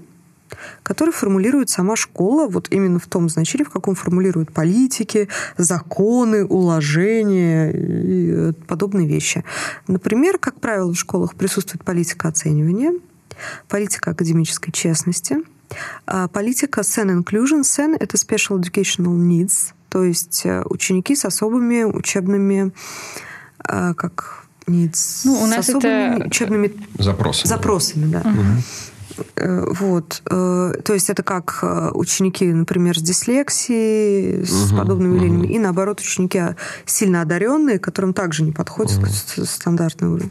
который 0.83 1.13
формулирует 1.13 1.71
сама 1.71 1.97
школа 1.97 2.49
вот 2.49 2.69
именно 2.71 2.99
в 2.99 3.07
том 3.07 3.29
значении, 3.29 3.65
в 3.65 3.71
каком 3.71 3.95
формулируют 3.95 4.53
политики, 4.53 5.29
законы, 5.57 6.45
уложения 6.45 7.71
и 7.71 8.53
подобные 8.67 9.07
вещи. 9.07 9.45
Например, 9.87 10.39
как 10.39 10.61
правило, 10.61 10.93
в 10.93 10.99
школах 10.99 11.37
присутствует 11.37 11.85
политика 11.85 12.29
оценивания, 12.29 12.93
политика 13.69 14.11
академической 14.11 14.73
честности– 14.73 15.39
политика 16.33 16.81
SEN 16.81 17.23
Inclusion. 17.23 17.61
SEN— 17.61 17.97
это 18.01 18.17
Special 18.17 18.61
Educational 18.61 19.17
Needs, 19.17 19.73
то 19.91 20.05
есть 20.05 20.43
э, 20.45 20.63
ученики 20.71 21.17
с 21.17 21.25
особыми 21.25 21.83
учебными, 21.83 22.73
а, 23.59 23.93
как 23.95 24.45
needs, 24.67 25.23
ну, 25.25 25.43
у 25.43 25.47
нас 25.47 25.67
с 25.67 25.69
особыми 25.69 26.17
это... 26.17 26.27
учебными 26.29 26.73
запросами. 26.99 27.49
Запросами, 27.49 28.07
да. 28.07 28.21
Угу. 28.21 29.75
Вот. 29.81 30.23
Э, 30.31 30.73
то 30.83 30.95
есть 30.95 31.11
это 31.11 31.23
как 31.23 31.63
ученики, 31.93 32.47
например, 32.47 32.99
с 32.99 33.03
дислексией, 33.03 34.45
с 34.45 34.71
угу, 34.71 34.79
подобными 34.79 35.39
угу. 35.39 35.45
и 35.45 35.59
наоборот 35.59 36.01
ученики 36.01 36.41
сильно 36.87 37.21
одаренные, 37.23 37.79
которым 37.81 38.15
также 38.15 38.45
не 38.45 38.53
подходит 38.53 38.99
угу. 38.99 39.45
стандартный 39.45 40.09
уровень. 40.09 40.31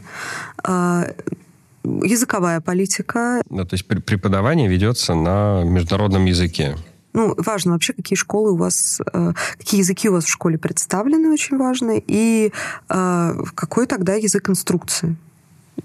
Языковая 1.84 2.60
политика. 2.60 3.42
Да, 3.48 3.64
то 3.64 3.74
есть 3.74 3.86
преподавание 3.86 4.68
ведется 4.68 5.14
на 5.14 5.64
международном 5.64 6.26
языке. 6.26 6.76
Ну, 7.12 7.34
важно 7.38 7.72
вообще, 7.72 7.92
какие 7.92 8.16
школы 8.16 8.52
у 8.52 8.56
вас, 8.56 9.00
э, 9.12 9.32
какие 9.58 9.80
языки 9.80 10.08
у 10.08 10.12
вас 10.12 10.24
в 10.24 10.28
школе 10.28 10.58
представлены, 10.58 11.32
очень 11.32 11.56
важно, 11.56 11.94
и 11.96 12.52
э, 12.88 13.34
какой 13.54 13.86
тогда 13.86 14.14
язык 14.14 14.48
инструкции. 14.48 15.16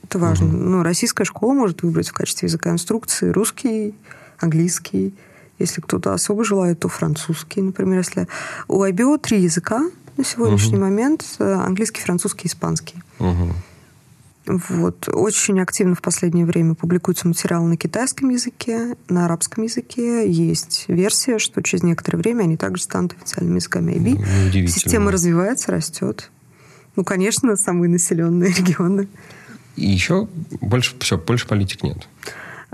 Это 0.03 0.19
важно. 0.19 0.47
Угу. 0.47 0.55
Ну, 0.55 0.83
российская 0.83 1.23
школа 1.23 1.53
может 1.53 1.81
выбрать 1.81 2.09
в 2.09 2.13
качестве 2.13 2.47
языка 2.47 2.69
инструкции 2.69 3.29
русский, 3.29 3.95
английский. 4.39 5.15
Если 5.57 5.81
кто-то 5.81 6.13
особо 6.13 6.43
желает, 6.43 6.81
то 6.81 6.89
французский, 6.89 7.61
например. 7.61 7.99
Если 7.99 8.27
у 8.67 8.83
IBO 8.83 9.17
три 9.17 9.41
языка 9.41 9.89
на 10.17 10.23
сегодняшний 10.23 10.75
угу. 10.75 10.83
момент 10.83 11.25
э, 11.39 11.53
английский, 11.53 12.01
французский, 12.01 12.47
испанский. 12.47 13.01
Угу. 13.19 13.53
Вот. 14.47 15.09
Очень 15.09 15.59
активно 15.59 15.95
в 15.95 16.01
последнее 16.01 16.45
время 16.45 16.75
публикуются 16.75 17.27
материалы 17.27 17.67
на 17.67 17.77
китайском 17.77 18.29
языке, 18.29 18.95
на 19.09 19.25
арабском 19.25 19.63
языке. 19.63 20.29
Есть 20.29 20.85
версия, 20.87 21.39
что 21.39 21.61
через 21.61 21.83
некоторое 21.83 22.19
время 22.19 22.43
они 22.43 22.57
также 22.57 22.83
станут 22.83 23.13
официальными 23.13 23.55
языками 23.55 23.93
IB. 23.93 24.61
Ну, 24.61 24.67
Система 24.67 25.11
развивается, 25.11 25.71
растет. 25.71 26.29
Ну, 26.95 27.03
конечно, 27.03 27.55
самые 27.55 27.89
населенные 27.89 28.53
регионы. 28.57 29.07
И 29.75 29.87
еще 29.89 30.27
больше, 30.61 30.95
все, 30.99 31.17
больше 31.17 31.47
политик 31.47 31.83
нет. 31.83 32.07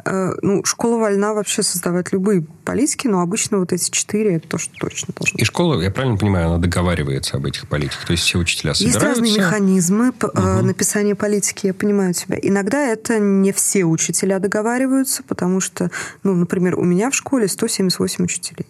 Э, 0.04 0.32
ну, 0.42 0.64
школа 0.64 0.98
вольна 0.98 1.34
вообще 1.34 1.64
создавать 1.64 2.12
любые 2.12 2.44
политики, 2.64 3.08
но 3.08 3.22
обычно 3.22 3.60
вот 3.60 3.74
эти 3.74 3.90
четыре 3.92 4.36
это 4.36 4.48
то, 4.48 4.58
что 4.58 4.74
точно 4.80 5.14
должно 5.16 5.38
И 5.38 5.44
школа, 5.44 5.80
я 5.82 5.92
правильно 5.92 6.18
понимаю, 6.18 6.48
она 6.48 6.58
договаривается 6.58 7.38
об 7.38 7.46
этих 7.46 7.68
политиках? 7.68 8.06
То 8.06 8.12
есть 8.12 8.24
все 8.24 8.38
учителя 8.38 8.74
собираются? 8.74 9.08
Есть 9.08 9.20
разные 9.20 9.38
механизмы 9.38 10.10
угу. 10.10 10.66
написания 10.66 11.16
политики, 11.16 11.68
я 11.68 11.74
понимаю 11.74 12.14
тебя. 12.14 12.38
Иногда 12.42 12.80
это 12.80 13.20
не 13.20 13.52
все 13.52 13.86
учителя 13.86 14.40
договариваются, 14.40 15.24
потому 15.24 15.60
что, 15.60 15.92
ну, 16.24 16.34
например, 16.34 16.80
у 16.80 16.84
меня 16.84 17.12
в 17.12 17.16
школе 17.16 17.48
178 17.48 18.24
учителей. 18.24 18.68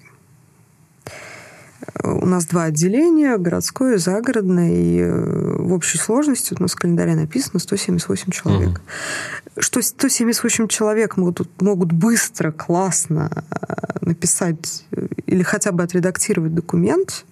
У 2.03 2.25
нас 2.25 2.45
два 2.45 2.65
отделения, 2.65 3.37
городское 3.37 3.95
и 3.95 3.97
загородное, 3.97 4.71
и 4.71 4.99
э, 4.99 5.55
в 5.57 5.73
общей 5.73 5.97
сложности 5.97 6.55
у 6.57 6.61
нас 6.61 6.73
в 6.73 6.75
календаре 6.75 7.15
написано 7.15 7.59
178 7.59 8.31
человек. 8.31 8.69
Угу. 8.69 9.61
Что 9.61 9.81
178 9.81 10.67
человек 10.67 11.17
могут, 11.17 11.61
могут 11.61 11.91
быстро, 11.91 12.51
классно 12.51 13.45
э, 13.51 13.73
написать 14.01 14.85
э, 14.91 15.07
или 15.25 15.43
хотя 15.43 15.71
бы 15.71 15.83
отредактировать 15.83 16.53
документ, 16.53 17.25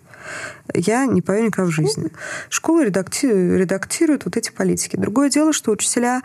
я 0.73 1.05
не 1.05 1.21
поверю 1.21 1.47
никогда 1.47 1.69
в 1.69 1.73
жизни. 1.73 2.09
Школа 2.49 2.85
редактирует, 2.85 3.59
редактирует 3.59 4.25
вот 4.25 4.37
эти 4.37 4.51
политики. 4.51 4.95
Другое 4.95 5.29
дело, 5.29 5.53
что 5.53 5.71
учителя 5.71 6.21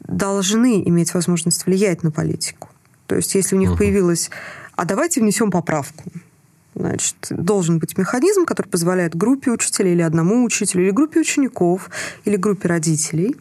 должны 0.00 0.86
иметь 0.88 1.14
возможность 1.14 1.66
влиять 1.66 2.02
на 2.02 2.10
политику. 2.10 2.68
То 3.06 3.16
есть, 3.16 3.34
если 3.34 3.56
у 3.56 3.58
них 3.58 3.78
появилось, 3.78 4.30
а 4.74 4.84
давайте 4.84 5.20
внесем 5.20 5.50
поправку. 5.50 6.04
Значит, 6.76 7.16
должен 7.30 7.78
быть 7.78 7.96
механизм, 7.96 8.44
который 8.44 8.68
позволяет 8.68 9.16
группе 9.16 9.50
учителей 9.50 9.94
или 9.94 10.02
одному 10.02 10.44
учителю, 10.44 10.84
или 10.84 10.90
группе 10.90 11.20
учеников, 11.20 11.90
или 12.26 12.36
группе 12.36 12.68
родителей 12.68 13.34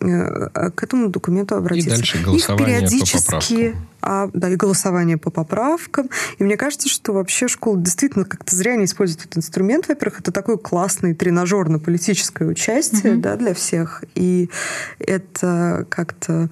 э, 0.00 0.70
к 0.70 0.82
этому 0.84 1.08
документу 1.08 1.56
обратиться. 1.56 1.90
И 1.90 1.96
дальше 1.96 2.22
голосование 2.22 2.76
Их 2.76 2.88
периодически, 2.90 3.16
по 3.16 3.24
поправкам. 3.24 3.88
А, 4.00 4.30
да, 4.32 4.50
и 4.50 4.54
голосование 4.54 5.18
по 5.18 5.30
поправкам. 5.30 6.10
И 6.38 6.44
мне 6.44 6.56
кажется, 6.56 6.88
что 6.88 7.12
вообще 7.12 7.48
школа 7.48 7.76
действительно 7.76 8.24
как-то 8.24 8.54
зря 8.54 8.76
не 8.76 8.84
использует 8.84 9.22
этот 9.22 9.38
инструмент. 9.38 9.88
Во-первых, 9.88 10.20
это 10.20 10.30
такой 10.30 10.58
классный 10.58 11.14
тренажер 11.14 11.68
на 11.68 11.80
политическое 11.80 12.46
участие 12.46 13.14
угу. 13.14 13.22
да, 13.22 13.34
для 13.34 13.52
всех. 13.52 14.04
И 14.14 14.48
это 15.00 15.86
как-то 15.88 16.50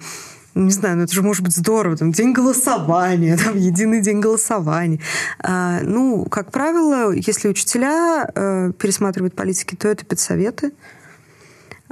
не 0.65 0.71
знаю, 0.71 0.97
ну 0.97 1.03
это 1.05 1.13
же 1.13 1.23
может 1.23 1.43
быть 1.43 1.55
здорово, 1.55 1.97
там, 1.97 2.13
день 2.13 2.33
голосования, 2.33 3.37
там, 3.37 3.57
единый 3.57 4.01
день 4.01 4.21
голосования. 4.21 5.01
А, 5.39 5.81
ну, 5.83 6.25
как 6.25 6.51
правило, 6.51 7.13
если 7.13 7.49
учителя 7.49 8.29
э, 8.35 8.73
пересматривают 8.79 9.35
политики, 9.35 9.77
то 9.77 9.89
это 9.89 10.05
педсоветы, 10.05 10.73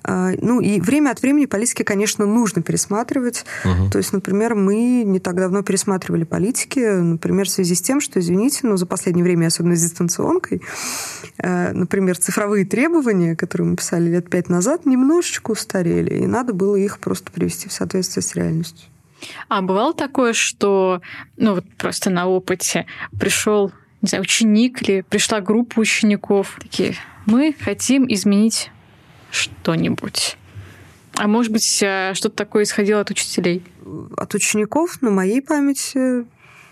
ну 0.07 0.61
и 0.61 0.81
время 0.81 1.11
от 1.11 1.23
времени 1.23 1.47
политики, 1.47 1.83
конечно, 1.83 2.27
нужно 2.27 2.63
пересматривать. 2.63 3.45
Угу. 3.65 3.91
То 3.91 3.99
есть, 3.99 4.13
например, 4.13 4.55
мы 4.55 5.03
не 5.05 5.19
так 5.19 5.37
давно 5.37 5.63
пересматривали 5.63 6.25
политики, 6.25 6.79
например, 6.79 7.47
в 7.47 7.51
связи 7.51 7.75
с 7.75 7.81
тем, 7.81 8.01
что, 8.01 8.21
извините, 8.21 8.67
но 8.67 8.77
за 8.77 8.87
последнее 8.87 9.25
время, 9.25 9.47
особенно 9.47 9.77
с 9.77 9.83
дистанционкой, 9.83 10.63
э, 11.39 11.73
например, 11.73 12.19
цифровые 12.19 12.67
требования, 12.67 13.35
которые 13.35 13.69
мы 13.69 13.77
писали 13.77 14.11
лет 14.11 14.29
пять 14.29 14.49
назад, 14.49 14.87
немножечко 14.87 15.53
устарели, 15.53 16.19
и 16.19 16.27
надо 16.27 16.53
было 16.53 16.77
их 16.77 16.99
просто 16.99 17.33
привести 17.33 17.69
в 17.69 17.73
соответствие 17.73 18.23
с 18.23 18.35
реальностью. 18.35 18.89
А 19.49 19.63
бывало 19.63 19.95
такое, 19.95 20.33
что, 20.33 21.01
ну 21.37 21.55
вот 21.55 21.65
просто 21.79 22.11
на 22.11 22.27
опыте 22.27 22.87
пришел, 23.19 23.73
не 24.03 24.09
знаю, 24.09 24.23
ученик 24.23 24.83
или 24.83 25.01
пришла 25.03 25.41
группа 25.41 25.81
учеников, 25.81 26.59
такие, 26.61 26.95
мы 27.27 27.55
хотим 27.59 28.07
изменить 28.13 28.71
что-нибудь? 29.35 30.37
А 31.17 31.29
может 31.29 31.53
быть, 31.53 31.83
э, 31.83 32.13
что-то 32.15 32.37
такое 32.37 32.65
исходило 32.65 33.01
от 33.01 33.11
учителей? 33.11 33.63
От 34.17 34.35
учеников 34.35 35.01
на 35.01 35.11
моей 35.11 35.41
памяти 35.43 36.27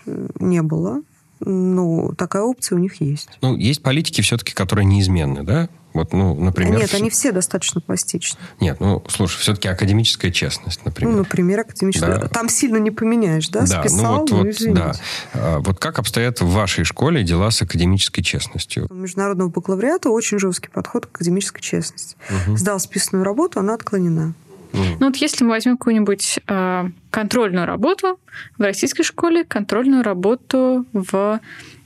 э, 0.05 0.27
не 0.39 0.61
было. 0.61 1.01
Ну, 1.39 2.13
такая 2.17 2.43
опция 2.43 2.77
у 2.77 2.79
них 2.79 3.01
есть. 3.01 3.29
Ну, 3.41 3.55
есть 3.55 3.81
политики 3.81 4.21
все-таки, 4.21 4.53
которые 4.53 4.85
неизменны, 4.85 5.43
да? 5.43 5.69
Вот, 5.93 6.13
ну, 6.13 6.35
например... 6.35 6.79
Нет, 6.79 6.93
они 6.93 7.09
все 7.09 7.31
достаточно 7.31 7.81
пластичны. 7.81 8.39
Нет, 8.59 8.79
ну, 8.79 9.03
слушай, 9.07 9.39
все-таки 9.39 9.67
академическая 9.67 10.31
честность, 10.31 10.83
например. 10.85 11.13
Ну, 11.13 11.19
например, 11.19 11.59
академическая... 11.61 12.19
Да. 12.19 12.27
Там 12.27 12.49
сильно 12.49 12.77
не 12.77 12.91
поменяешь, 12.91 13.47
да? 13.49 13.61
Да, 13.61 13.81
Списал, 13.81 14.25
ну, 14.27 14.37
вот, 14.37 14.55
ну, 14.59 14.67
вот, 14.67 14.73
да. 14.73 14.93
А, 15.33 15.59
вот 15.59 15.79
как 15.79 15.99
обстоят 15.99 16.41
в 16.41 16.49
вашей 16.49 16.83
школе 16.83 17.23
дела 17.23 17.51
с 17.51 17.61
академической 17.61 18.23
честностью? 18.23 18.87
У 18.89 18.93
международного 18.95 19.49
бакалавриата 19.49 20.09
очень 20.09 20.39
жесткий 20.39 20.69
подход 20.69 21.05
к 21.05 21.15
академической 21.15 21.61
честности. 21.61 22.15
Угу. 22.47 22.57
Сдал 22.57 22.79
списанную 22.79 23.23
работу, 23.23 23.59
она 23.59 23.75
отклонена. 23.75 24.33
Ну 24.73 25.05
вот 25.07 25.17
если 25.17 25.43
мы 25.43 25.51
возьмем 25.51 25.77
какую-нибудь 25.77 26.39
э, 26.47 26.89
контрольную 27.11 27.67
работу 27.67 28.19
в 28.57 28.61
российской 28.61 29.03
школе, 29.03 29.43
контрольную 29.43 30.03
работу 30.03 30.85
в 30.93 31.39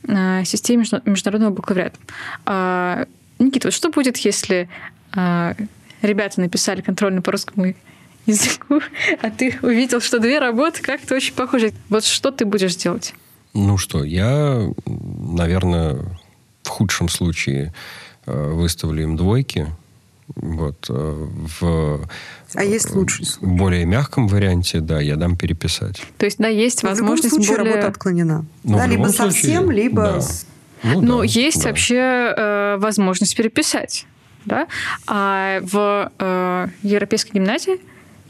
э, 0.08 0.44
системе 0.46 0.86
международного 1.06 1.54
бакалавриата, 1.54 1.98
э, 2.46 3.06
Никита, 3.40 3.68
вот 3.68 3.74
что 3.74 3.90
будет, 3.90 4.18
если 4.18 4.70
э, 5.16 5.54
ребята 6.02 6.42
написали 6.42 6.82
контрольную 6.82 7.22
по 7.22 7.32
русскому 7.32 7.74
языку, 8.26 8.82
а 9.22 9.30
ты 9.30 9.58
увидел, 9.62 10.02
что 10.02 10.20
две 10.20 10.40
работы 10.40 10.82
как-то 10.82 11.16
очень 11.16 11.34
похожи. 11.34 11.74
Вот 11.90 12.04
что 12.04 12.32
ты 12.32 12.46
будешь 12.46 12.76
делать? 12.76 13.14
Ну 13.54 13.78
что, 13.78 14.04
я, 14.04 14.70
наверное, 14.86 16.04
в 16.64 16.70
худшем 16.70 17.10
случае 17.10 17.74
э, 18.26 18.52
выставлю 18.54 19.04
им 19.04 19.16
двойки. 19.16 19.68
Вот, 20.36 20.88
э, 20.90 21.28
в 21.60 22.02
а 22.54 22.64
есть 22.64 22.94
лучший 22.94 23.26
случай? 23.26 23.46
В 23.46 23.58
более 23.58 23.86
мягком 23.86 24.28
варианте, 24.28 24.80
да, 24.80 25.00
я 25.00 25.16
дам 25.16 25.38
переписать. 25.38 26.02
То 26.18 26.26
есть, 26.26 26.38
да, 26.38 26.48
есть 26.48 26.84
Но 26.84 26.90
возможность 26.90 27.34
в 27.34 27.38
любом 27.38 27.46
случае 27.46 27.58
более... 27.58 27.74
работа 27.74 27.92
отклонена. 27.92 28.46
Ну, 28.64 28.78
да, 28.78 28.88
либо 28.88 29.08
случае, 29.08 29.32
совсем, 29.32 29.72
либо... 29.72 30.02
Да. 30.04 30.22
Ну, 30.84 31.02
Но 31.02 31.18
да, 31.20 31.24
есть 31.26 31.64
да. 31.64 31.70
вообще 31.70 31.96
э, 31.96 32.78
возможность 32.80 33.36
переписать. 33.36 34.06
Да? 34.46 34.68
А 35.08 35.60
в 35.62 36.12
э, 36.20 36.68
Европейской 36.84 37.34
гимназии, 37.34 37.82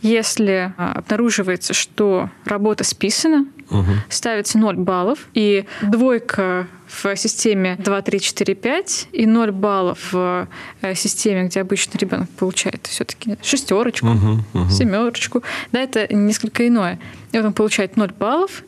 если 0.01 0.73
э, 0.77 0.83
обнаруживается, 0.95 1.73
что 1.73 2.29
работа 2.45 2.83
списана, 2.83 3.45
угу. 3.69 3.91
ставится 4.09 4.57
0 4.57 4.77
баллов, 4.77 5.27
и 5.33 5.65
двойка 5.81 6.67
в 6.87 7.15
системе 7.15 7.75
2, 7.79 8.01
3, 8.01 8.19
4, 8.19 8.55
5 8.55 9.07
и 9.11 9.25
0 9.25 9.51
баллов 9.51 10.11
в 10.11 10.47
э, 10.81 10.95
системе, 10.95 11.45
где 11.45 11.61
обычно 11.61 11.97
ребенок 11.97 12.29
получает 12.31 12.87
все-таки 12.87 13.37
шестерочку, 13.43 14.07
угу, 14.07 14.43
угу. 14.53 14.69
семерочку. 14.69 15.43
Да, 15.71 15.81
это 15.81 16.11
несколько 16.13 16.67
иное. 16.67 16.99
И 17.31 17.37
вот 17.37 17.45
он 17.45 17.53
получает 17.53 17.97
0 17.97 18.11
баллов, 18.17 18.63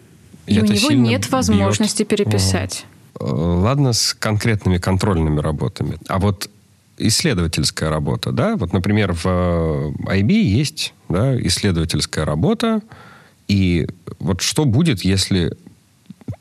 и, 0.46 0.56
и 0.56 0.62
у 0.62 0.66
него 0.66 0.92
нет 0.92 1.30
возможности 1.32 2.04
бьет. 2.04 2.10
переписать. 2.10 2.86
Э, 2.86 2.99
ладно 3.20 3.94
с 3.94 4.14
конкретными 4.14 4.78
контрольными 4.78 5.40
работами, 5.40 5.98
а 6.08 6.20
вот 6.20 6.50
исследовательская 6.98 7.90
работа, 7.90 8.32
да, 8.32 8.56
вот, 8.56 8.74
например, 8.74 9.14
в 9.14 9.26
IB 9.26 10.32
есть 10.32 10.94
да, 11.08 11.40
исследовательская 11.42 12.26
работа, 12.26 12.82
и 13.48 13.88
вот 14.20 14.42
что 14.42 14.66
будет, 14.66 15.02
если 15.02 15.56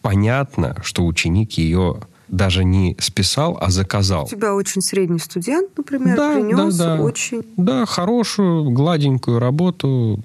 понятно, 0.02 0.76
что 0.82 1.06
ученик 1.06 1.52
ее 1.52 2.00
даже 2.28 2.64
не 2.64 2.96
списал, 3.00 3.56
а 3.60 3.70
заказал. 3.70 4.24
У 4.24 4.28
тебя 4.28 4.54
очень 4.54 4.82
средний 4.82 5.18
студент, 5.18 5.70
например, 5.76 6.16
да, 6.16 6.34
принес 6.34 6.76
да, 6.76 6.96
да. 6.96 7.02
очень... 7.02 7.42
Да, 7.56 7.86
хорошую, 7.86 8.70
гладенькую 8.70 9.38
работу, 9.38 10.22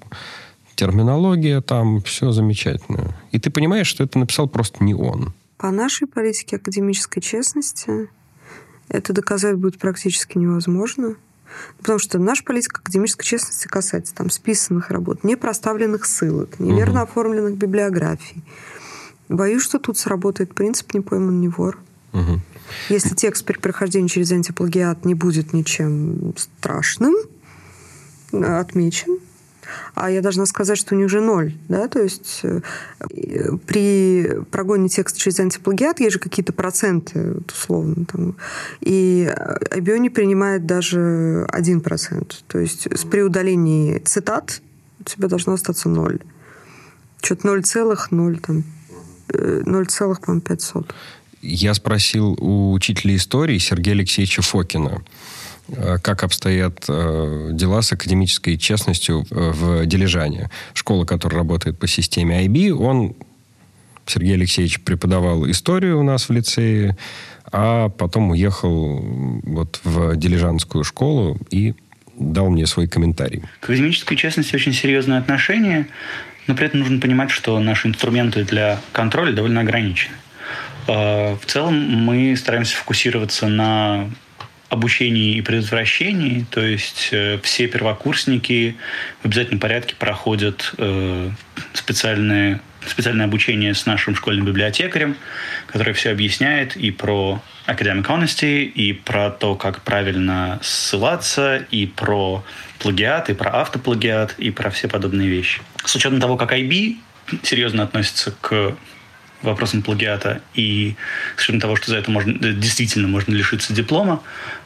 терминология 0.74 1.60
там, 1.60 2.02
все 2.02 2.30
замечательно. 2.32 3.16
И 3.32 3.38
ты 3.38 3.50
понимаешь, 3.50 3.86
что 3.86 4.04
это 4.04 4.18
написал 4.18 4.48
просто 4.48 4.84
не 4.84 4.94
он. 4.94 5.32
По 5.56 5.70
нашей 5.70 6.06
политике 6.06 6.56
академической 6.56 7.20
честности 7.20 8.08
это 8.88 9.12
доказать 9.12 9.56
будет 9.56 9.78
практически 9.78 10.38
невозможно. 10.38 11.16
Потому 11.78 12.00
что 12.00 12.18
наша 12.18 12.42
политика 12.42 12.80
академической 12.80 13.24
честности 13.24 13.68
касается 13.68 14.12
там 14.14 14.28
списанных 14.28 14.90
работ, 14.90 15.22
непроставленных 15.22 16.04
ссылок, 16.04 16.58
неверно 16.58 17.02
угу. 17.02 17.10
оформленных 17.10 17.56
библиографий, 17.56 18.42
Боюсь, 19.28 19.62
что 19.62 19.78
тут 19.78 19.96
сработает 19.96 20.54
принцип 20.54 20.92
«не 20.94 21.00
пойман, 21.00 21.40
не 21.40 21.48
вор». 21.48 21.78
Угу. 22.12 22.40
Если 22.88 23.14
текст 23.14 23.44
при 23.44 23.58
прохождении 23.58 24.08
через 24.08 24.30
антиплагиат 24.32 25.04
не 25.04 25.14
будет 25.14 25.52
ничем 25.52 26.34
страшным, 26.36 27.14
отмечен, 28.32 29.18
а 29.94 30.10
я 30.10 30.20
должна 30.20 30.46
сказать, 30.46 30.78
что 30.78 30.94
у 30.94 30.98
них 30.98 31.08
же 31.08 31.20
ноль, 31.20 31.54
да, 31.68 31.88
то 31.88 32.00
есть 32.00 32.40
э, 32.42 32.60
при 33.66 34.40
прогоне 34.50 34.88
текста 34.88 35.18
через 35.18 35.40
антиплагиат 35.40 36.00
есть 36.00 36.14
же 36.14 36.18
какие-то 36.18 36.52
проценты, 36.52 37.36
условно, 37.48 38.04
там, 38.04 38.36
и 38.80 39.30
IBO 39.70 39.98
не 39.98 40.10
принимает 40.10 40.66
даже 40.66 41.46
один 41.50 41.80
процент, 41.80 42.44
то 42.46 42.58
есть 42.58 42.88
при 43.10 43.22
удалении 43.22 43.98
цитат 43.98 44.60
у 45.00 45.04
тебя 45.04 45.28
должно 45.28 45.52
остаться 45.52 45.88
ноль. 45.88 46.18
Что-то 47.22 47.48
0,0, 47.48 48.40
там, 48.40 48.64
0,5. 49.28 50.80
Э, 50.80 50.94
я 51.42 51.74
спросил 51.74 52.36
у 52.40 52.72
учителя 52.72 53.16
истории 53.16 53.58
Сергея 53.58 53.94
Алексеевича 53.94 54.42
Фокина, 54.42 54.88
э, 54.88 55.00
как 56.02 56.22
обстоят 56.22 56.84
э, 56.88 57.50
дела 57.52 57.82
с 57.82 57.92
академической 57.92 58.58
честностью 58.58 59.26
в 59.30 59.86
Дилижане. 59.86 60.50
Школа, 60.74 61.04
которая 61.04 61.38
работает 61.38 61.78
по 61.78 61.86
системе 61.86 62.44
IB, 62.44 62.70
он, 62.70 63.14
Сергей 64.06 64.34
Алексеевич, 64.34 64.80
преподавал 64.82 65.48
историю 65.50 66.00
у 66.00 66.02
нас 66.02 66.28
в 66.28 66.32
лицее, 66.32 66.96
а 67.50 67.88
потом 67.88 68.30
уехал 68.30 69.00
вот 69.44 69.80
в 69.84 70.16
Дилижанскую 70.16 70.84
школу 70.84 71.38
и 71.50 71.74
дал 72.18 72.50
мне 72.50 72.66
свой 72.66 72.86
комментарий. 72.86 73.42
К 73.60 73.64
академической 73.64 74.16
честности 74.16 74.54
очень 74.54 74.72
серьезное 74.72 75.18
отношение. 75.18 75.86
Но 76.46 76.54
при 76.54 76.66
этом 76.66 76.80
нужно 76.80 77.00
понимать, 77.00 77.30
что 77.30 77.58
наши 77.58 77.88
инструменты 77.88 78.44
для 78.44 78.78
контроля 78.92 79.32
довольно 79.32 79.62
ограничены. 79.62 80.14
В 80.86 81.40
целом 81.46 81.74
мы 81.74 82.36
стараемся 82.36 82.76
фокусироваться 82.76 83.48
на 83.48 84.10
обучении 84.68 85.36
и 85.36 85.40
предотвращении, 85.42 86.46
то 86.50 86.60
есть 86.60 87.10
э, 87.12 87.38
все 87.42 87.66
первокурсники 87.68 88.76
в 89.22 89.26
обязательном 89.26 89.60
порядке 89.60 89.94
проходят 89.94 90.74
э, 90.78 91.30
специальные, 91.72 92.60
специальное 92.86 93.26
обучение 93.26 93.74
с 93.74 93.86
нашим 93.86 94.14
школьным 94.16 94.46
библиотекарем, 94.46 95.16
который 95.66 95.92
все 95.92 96.10
объясняет 96.10 96.76
и 96.76 96.90
про 96.90 97.42
academic 97.66 98.06
honesty, 98.06 98.64
и 98.64 98.92
про 98.92 99.30
то, 99.30 99.54
как 99.54 99.82
правильно 99.82 100.58
ссылаться, 100.62 101.64
и 101.70 101.86
про 101.86 102.44
плагиат, 102.78 103.30
и 103.30 103.34
про 103.34 103.60
автоплагиат, 103.60 104.34
и 104.38 104.50
про 104.50 104.70
все 104.70 104.88
подобные 104.88 105.28
вещи. 105.28 105.60
С 105.84 105.94
учетом 105.94 106.20
того, 106.20 106.36
как 106.36 106.52
IB 106.52 106.96
серьезно 107.42 107.82
относится 107.82 108.34
к 108.40 108.76
вопросам 109.44 109.82
плагиата 109.82 110.40
и 110.54 110.96
с 111.36 111.42
учетом 111.42 111.60
того, 111.60 111.76
что 111.76 111.90
за 111.90 111.96
это 111.96 112.10
можно, 112.10 112.32
действительно 112.32 113.08
можно 113.08 113.34
лишиться 113.34 113.72
диплома, 113.72 114.22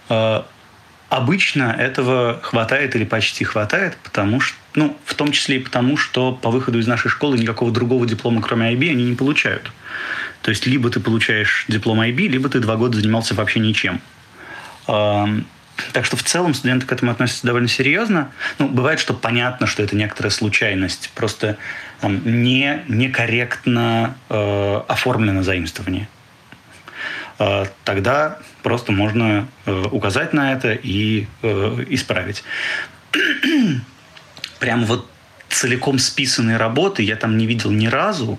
э, 0.08 0.42
обычно 1.08 1.74
этого 1.78 2.40
хватает 2.42 2.94
или 2.96 3.04
почти 3.04 3.44
хватает, 3.44 3.96
потому 4.02 4.40
что, 4.40 4.56
ну, 4.74 4.96
в 5.04 5.14
том 5.14 5.32
числе 5.32 5.56
и 5.56 5.60
потому, 5.60 5.96
что 5.96 6.32
по 6.32 6.50
выходу 6.50 6.78
из 6.78 6.86
нашей 6.86 7.08
школы 7.08 7.38
никакого 7.38 7.70
другого 7.70 8.06
диплома, 8.06 8.42
кроме 8.42 8.72
IB, 8.72 8.90
они 8.90 9.04
не 9.04 9.16
получают. 9.16 9.72
То 10.42 10.50
есть 10.50 10.66
либо 10.66 10.90
ты 10.90 11.00
получаешь 11.00 11.64
диплом 11.68 12.00
IB, 12.00 12.28
либо 12.28 12.48
ты 12.48 12.60
два 12.60 12.76
года 12.76 12.96
занимался 12.96 13.34
вообще 13.34 13.60
ничем. 13.60 14.00
Эм, 15.78 15.92
так 15.92 16.04
что 16.04 16.16
в 16.16 16.22
целом 16.22 16.54
студенты 16.54 16.86
к 16.86 16.92
этому 16.92 17.10
относятся 17.10 17.46
довольно 17.46 17.68
серьезно. 17.68 18.30
Ну, 18.58 18.68
бывает, 18.68 19.00
что 19.00 19.14
понятно, 19.14 19.66
что 19.66 19.82
это 19.82 19.96
некоторая 19.96 20.30
случайность. 20.30 21.10
Просто 21.14 21.56
там, 22.00 22.20
не, 22.24 22.82
некорректно 22.88 24.16
э, 24.28 24.80
оформлено 24.88 25.42
заимствование. 25.42 26.08
Э, 27.38 27.66
тогда 27.84 28.38
просто 28.62 28.92
можно 28.92 29.48
э, 29.66 29.84
указать 29.90 30.32
на 30.32 30.52
это 30.52 30.72
и 30.72 31.26
э, 31.42 31.84
исправить. 31.88 32.44
Прям 34.58 34.84
вот 34.84 35.08
целиком 35.48 35.98
списанные 35.98 36.56
работы 36.56 37.02
я 37.02 37.16
там 37.16 37.38
не 37.38 37.46
видел 37.46 37.70
ни 37.70 37.86
разу. 37.86 38.38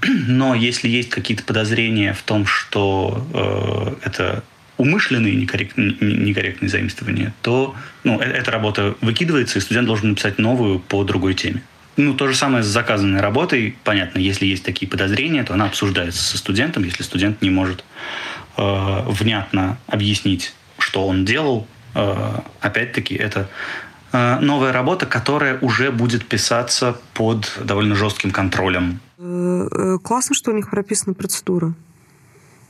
Но 0.02 0.54
если 0.54 0.88
есть 0.88 1.10
какие-то 1.10 1.44
подозрения 1.44 2.12
в 2.12 2.22
том, 2.22 2.46
что 2.46 3.26
э, 4.02 4.06
это 4.06 4.42
умышленные 4.78 5.34
некорректные, 5.34 5.96
некорректные 6.00 6.70
заимствования, 6.70 7.34
то 7.42 7.74
ну, 8.04 8.20
э, 8.20 8.24
эта 8.24 8.50
работа 8.50 8.94
выкидывается, 9.00 9.58
и 9.58 9.62
студент 9.62 9.86
должен 9.86 10.10
написать 10.10 10.38
новую 10.38 10.78
по 10.78 11.04
другой 11.04 11.34
теме. 11.34 11.62
Ну, 11.96 12.14
то 12.14 12.28
же 12.28 12.36
самое 12.36 12.62
с 12.62 12.66
заказанной 12.66 13.20
работой. 13.20 13.76
Понятно, 13.82 14.20
если 14.20 14.46
есть 14.46 14.64
такие 14.64 14.88
подозрения, 14.88 15.42
то 15.42 15.54
она 15.54 15.66
обсуждается 15.66 16.22
со 16.22 16.38
студентом. 16.38 16.84
Если 16.84 17.02
студент 17.02 17.42
не 17.42 17.50
может 17.50 17.84
э, 18.56 19.02
внятно 19.08 19.78
объяснить, 19.88 20.54
что 20.78 21.08
он 21.08 21.24
делал, 21.24 21.66
э, 21.96 22.38
опять-таки, 22.60 23.16
это 23.16 23.50
э, 24.12 24.38
новая 24.38 24.72
работа, 24.72 25.06
которая 25.06 25.58
уже 25.58 25.90
будет 25.90 26.24
писаться 26.24 26.96
под 27.14 27.52
довольно 27.64 27.96
жестким 27.96 28.30
контролем. 28.30 29.00
Э, 29.18 29.68
э, 29.68 29.98
классно, 30.00 30.36
что 30.36 30.52
у 30.52 30.54
них 30.54 30.70
прописана 30.70 31.14
процедура. 31.14 31.74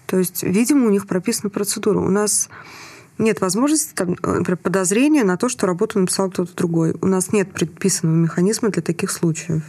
То 0.09 0.16
есть, 0.18 0.42
видимо, 0.42 0.87
у 0.87 0.90
них 0.90 1.07
прописана 1.07 1.51
процедура. 1.51 2.01
У 2.01 2.09
нас 2.09 2.49
нет 3.18 3.42
возможности, 3.42 3.92
там, 3.94 4.16
например, 4.23 4.57
подозрения 4.57 5.23
на 5.23 5.37
то, 5.37 5.51
что 5.51 5.66
работу 5.66 5.99
написал 5.99 6.31
кто-то 6.31 6.57
другой. 6.57 6.97
У 7.03 7.07
нас 7.07 7.31
нет 7.31 7.53
предписанного 7.53 8.16
механизма 8.16 8.71
для 8.71 8.81
таких 8.81 9.11
случаев. 9.11 9.62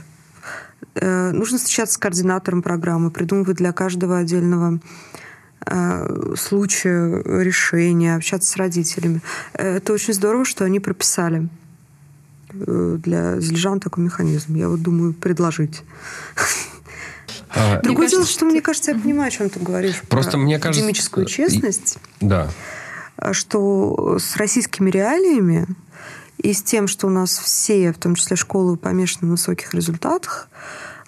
Э, 0.96 1.32
нужно 1.32 1.58
встречаться 1.58 1.96
с 1.96 1.98
координатором 1.98 2.62
программы, 2.62 3.12
придумывать 3.12 3.58
для 3.58 3.74
каждого 3.74 4.20
отдельного 4.20 4.80
э, 5.66 6.34
случая 6.38 7.22
решения, 7.44 8.16
общаться 8.16 8.50
с 8.50 8.56
родителями. 8.56 9.22
Это 9.52 9.92
очень 9.92 10.14
здорово, 10.14 10.46
что 10.46 10.64
они 10.64 10.80
прописали 10.80 11.50
э, 12.52 12.98
для 13.04 13.42
Зельжан 13.42 13.82
такой 13.82 14.06
механизм. 14.06 14.56
Я 14.56 14.70
вот 14.70 14.82
думаю 14.82 15.14
предложить. 15.14 15.84
А, 17.56 17.82
Другое 17.82 18.08
дело, 18.08 18.26
что 18.26 18.46
мне 18.46 18.62
кажется, 18.62 18.92
я 18.92 18.98
понимаю, 18.98 19.30
о 19.30 19.32
чем 19.32 19.50
ты 19.50 19.60
говоришь. 19.60 20.02
Просто 20.08 20.38
мне 20.38 20.60
кажется... 20.60 20.82
Академическую 20.82 21.26
честность. 21.26 21.98
Да. 22.22 22.50
А 23.18 23.34
что 23.34 24.18
с 24.20 24.36
российскими 24.38 24.90
реалиями 24.90 25.68
и 26.38 26.54
с 26.54 26.62
тем, 26.62 26.88
что 26.88 27.08
у 27.08 27.10
нас 27.10 27.38
все, 27.38 27.92
в 27.92 27.98
том 27.98 28.16
числе 28.16 28.38
школы, 28.38 28.78
помешаны 28.78 29.28
на 29.28 29.32
высоких 29.32 29.74
результатах, 29.74 30.48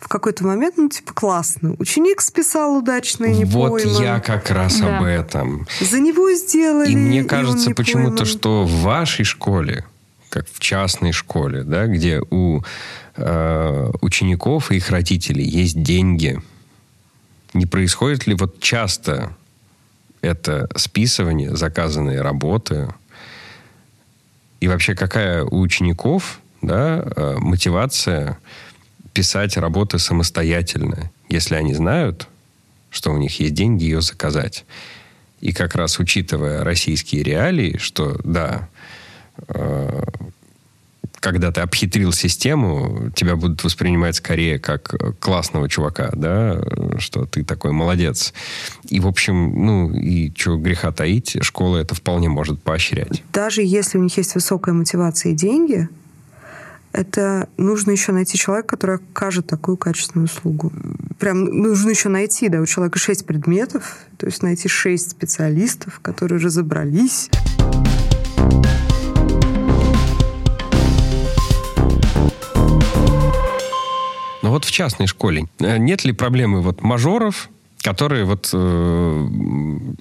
в 0.01 0.08
какой-то 0.08 0.43
момент, 0.45 0.75
ну, 0.77 0.89
типа, 0.89 1.13
классно. 1.13 1.75
Ученик 1.77 2.21
списал 2.21 2.75
удачно 2.75 3.25
и 3.25 3.36
не 3.36 3.45
Вот 3.45 3.84
пойман. 3.84 4.01
я 4.01 4.19
как 4.19 4.49
раз 4.49 4.80
да. 4.80 4.97
об 4.97 5.04
этом. 5.04 5.67
За 5.80 5.99
него 5.99 6.34
сделали. 6.34 6.91
И 6.91 6.95
мне 6.95 7.23
кажется 7.23 7.71
почему-то, 7.71 8.25
что 8.25 8.63
в 8.63 8.82
вашей 8.82 9.23
школе, 9.23 9.86
как 10.30 10.47
в 10.51 10.60
частной 10.60 11.12
школе, 11.12 11.63
да, 11.63 11.86
где 11.86 12.19
у 12.32 12.62
э, 13.21 13.91
учеников 14.01 14.71
и 14.71 14.77
их 14.77 14.89
родителей 14.89 15.45
есть 15.45 15.81
деньги, 15.81 16.41
не 17.53 17.65
происходит 17.65 18.27
ли 18.27 18.36
вот 18.36 18.60
часто 18.60 19.36
это 20.21 20.69
списывание, 20.75 21.55
заказанные 21.55 22.21
работы. 22.21 22.93
И 24.60 24.67
вообще, 24.67 24.95
какая 24.95 25.43
у 25.43 25.60
учеников 25.60 26.39
да, 26.62 27.03
э, 27.15 27.36
мотивация 27.39 28.38
писать 29.13 29.57
работы 29.57 29.99
самостоятельно, 29.99 31.12
если 31.27 31.55
они 31.55 31.73
знают, 31.73 32.27
что 32.89 33.12
у 33.12 33.17
них 33.17 33.39
есть 33.39 33.53
деньги 33.53 33.84
ее 33.84 34.01
заказать. 34.01 34.65
И 35.41 35.53
как 35.53 35.75
раз 35.75 35.99
учитывая 35.99 36.63
российские 36.63 37.23
реалии, 37.23 37.77
что 37.77 38.19
да, 38.23 38.69
э, 39.47 40.03
когда 41.21 41.51
ты 41.51 41.62
обхитрил 41.62 42.12
систему, 42.12 43.12
тебя 43.15 43.36
будут 43.36 43.63
воспринимать 43.63 44.15
скорее 44.15 44.60
как 44.60 45.19
классного 45.19 45.69
чувака, 45.69 46.10
да, 46.13 46.62
что 46.97 47.25
ты 47.25 47.45
такой 47.45 47.71
молодец. 47.71 48.34
И, 48.89 48.99
в 48.99 49.07
общем, 49.07 49.65
ну, 49.65 49.93
и 49.93 50.34
что 50.36 50.57
греха 50.57 50.91
таить, 50.91 51.38
школа 51.41 51.77
это 51.77 51.95
вполне 51.95 52.27
может 52.27 52.62
поощрять. 52.62 53.23
Даже 53.31 53.62
если 53.62 53.99
у 53.99 54.03
них 54.03 54.17
есть 54.17 54.34
высокая 54.36 54.73
мотивация 54.73 55.31
и 55.31 55.36
деньги, 55.36 55.88
это 56.91 57.47
нужно 57.55 57.91
еще 57.91 58.12
найти 58.12 58.38
человека, 58.38 58.69
который 58.69 58.95
окажет 58.95 59.45
такую 59.45 59.77
качественную 59.77 60.25
услугу. 60.25 60.73
Прям 61.19 61.45
нужно 61.45 61.91
еще 61.91 62.10
найти, 62.10 62.49
да, 62.49 62.60
у 62.60 62.65
человека 62.65 62.97
шесть 62.97 63.27
предметов, 63.27 63.99
то 64.17 64.25
есть 64.25 64.41
найти 64.41 64.67
шесть 64.67 65.12
специалистов, 65.12 65.99
которые 66.01 66.41
разобрались. 66.41 67.29
Вот 74.52 74.66
в 74.66 74.72
частной 74.72 75.08
школе 75.08 75.48
э, 75.60 75.78
нет 75.78 76.06
ли 76.06 76.14
проблемы 76.14 76.62
вот 76.62 76.82
мажоров, 76.84 77.50
которые 77.82 78.26
вот 78.26 78.50
э, 78.54 79.28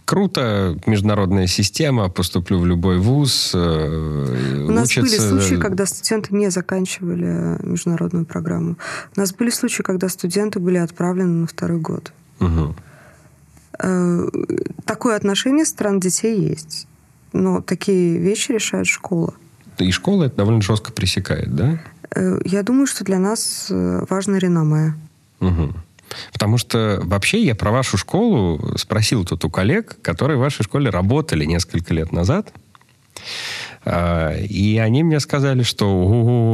круто, 0.04 0.78
международная 0.86 1.46
система, 1.46 2.08
поступлю 2.08 2.58
в 2.58 2.66
любой 2.66 2.98
вуз. 2.98 3.52
Э, 3.54 4.66
У 4.68 4.70
нас 4.70 4.88
учатся... 4.88 5.00
были 5.00 5.40
случаи, 5.40 5.60
когда 5.60 5.86
студенты 5.86 6.34
не 6.34 6.50
заканчивали 6.50 7.56
международную 7.62 8.26
программу. 8.26 8.76
У 9.16 9.20
нас 9.20 9.32
были 9.32 9.50
случаи, 9.50 9.82
когда 9.82 10.08
студенты 10.08 10.60
были 10.60 10.76
отправлены 10.76 11.40
на 11.42 11.46
второй 11.46 11.78
год. 11.78 12.12
Угу. 12.40 12.74
Э, 13.82 14.28
такое 14.84 15.16
отношение 15.16 15.64
стран 15.64 16.00
детей 16.00 16.38
есть. 16.38 16.86
Но 17.32 17.62
такие 17.62 18.18
вещи 18.18 18.52
решает 18.52 18.86
школа. 18.86 19.34
И 19.78 19.90
школа 19.92 20.24
это 20.24 20.36
довольно 20.36 20.60
жестко 20.60 20.92
пресекает, 20.92 21.54
да? 21.54 21.80
Э, 22.14 22.38
Я 22.44 22.62
думаю, 22.62 22.86
что 22.86 23.04
для 23.04 23.18
нас 23.18 23.68
э, 23.70 24.04
важно 24.08 24.36
реноме. 24.36 24.94
Угу. 25.40 25.72
Потому 26.32 26.58
что 26.58 27.00
вообще 27.04 27.42
я 27.42 27.54
про 27.54 27.70
вашу 27.70 27.96
школу 27.96 28.76
спросил 28.76 29.24
тут 29.24 29.44
у 29.44 29.50
коллег, 29.50 29.96
которые 30.02 30.36
в 30.36 30.40
вашей 30.40 30.64
школе 30.64 30.90
работали 30.90 31.44
несколько 31.44 31.94
лет 31.94 32.12
назад. 32.12 32.52
А, 33.82 34.34
И 34.36 34.76
они 34.76 35.02
мне 35.02 35.20
сказали, 35.20 35.62
что 35.62 35.86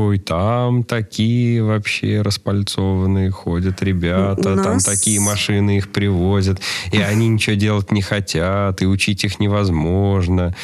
ой, 0.06 0.18
там 0.18 0.84
такие 0.84 1.62
вообще 1.62 2.22
распальцованные 2.22 3.30
ходят 3.30 3.82
ребята, 3.82 4.52
У 4.52 4.56
там 4.56 4.74
нас- 4.74 4.84
такие 4.84 5.18
машины 5.20 5.78
их 5.78 5.90
привозят, 5.90 6.60
и 6.92 6.98
они 6.98 7.28
ничего 7.28 7.56
делать 7.56 7.90
не 7.90 8.00
хотят, 8.02 8.80
и 8.82 8.86
учить 8.86 9.24
их 9.24 9.40
невозможно. 9.40 10.54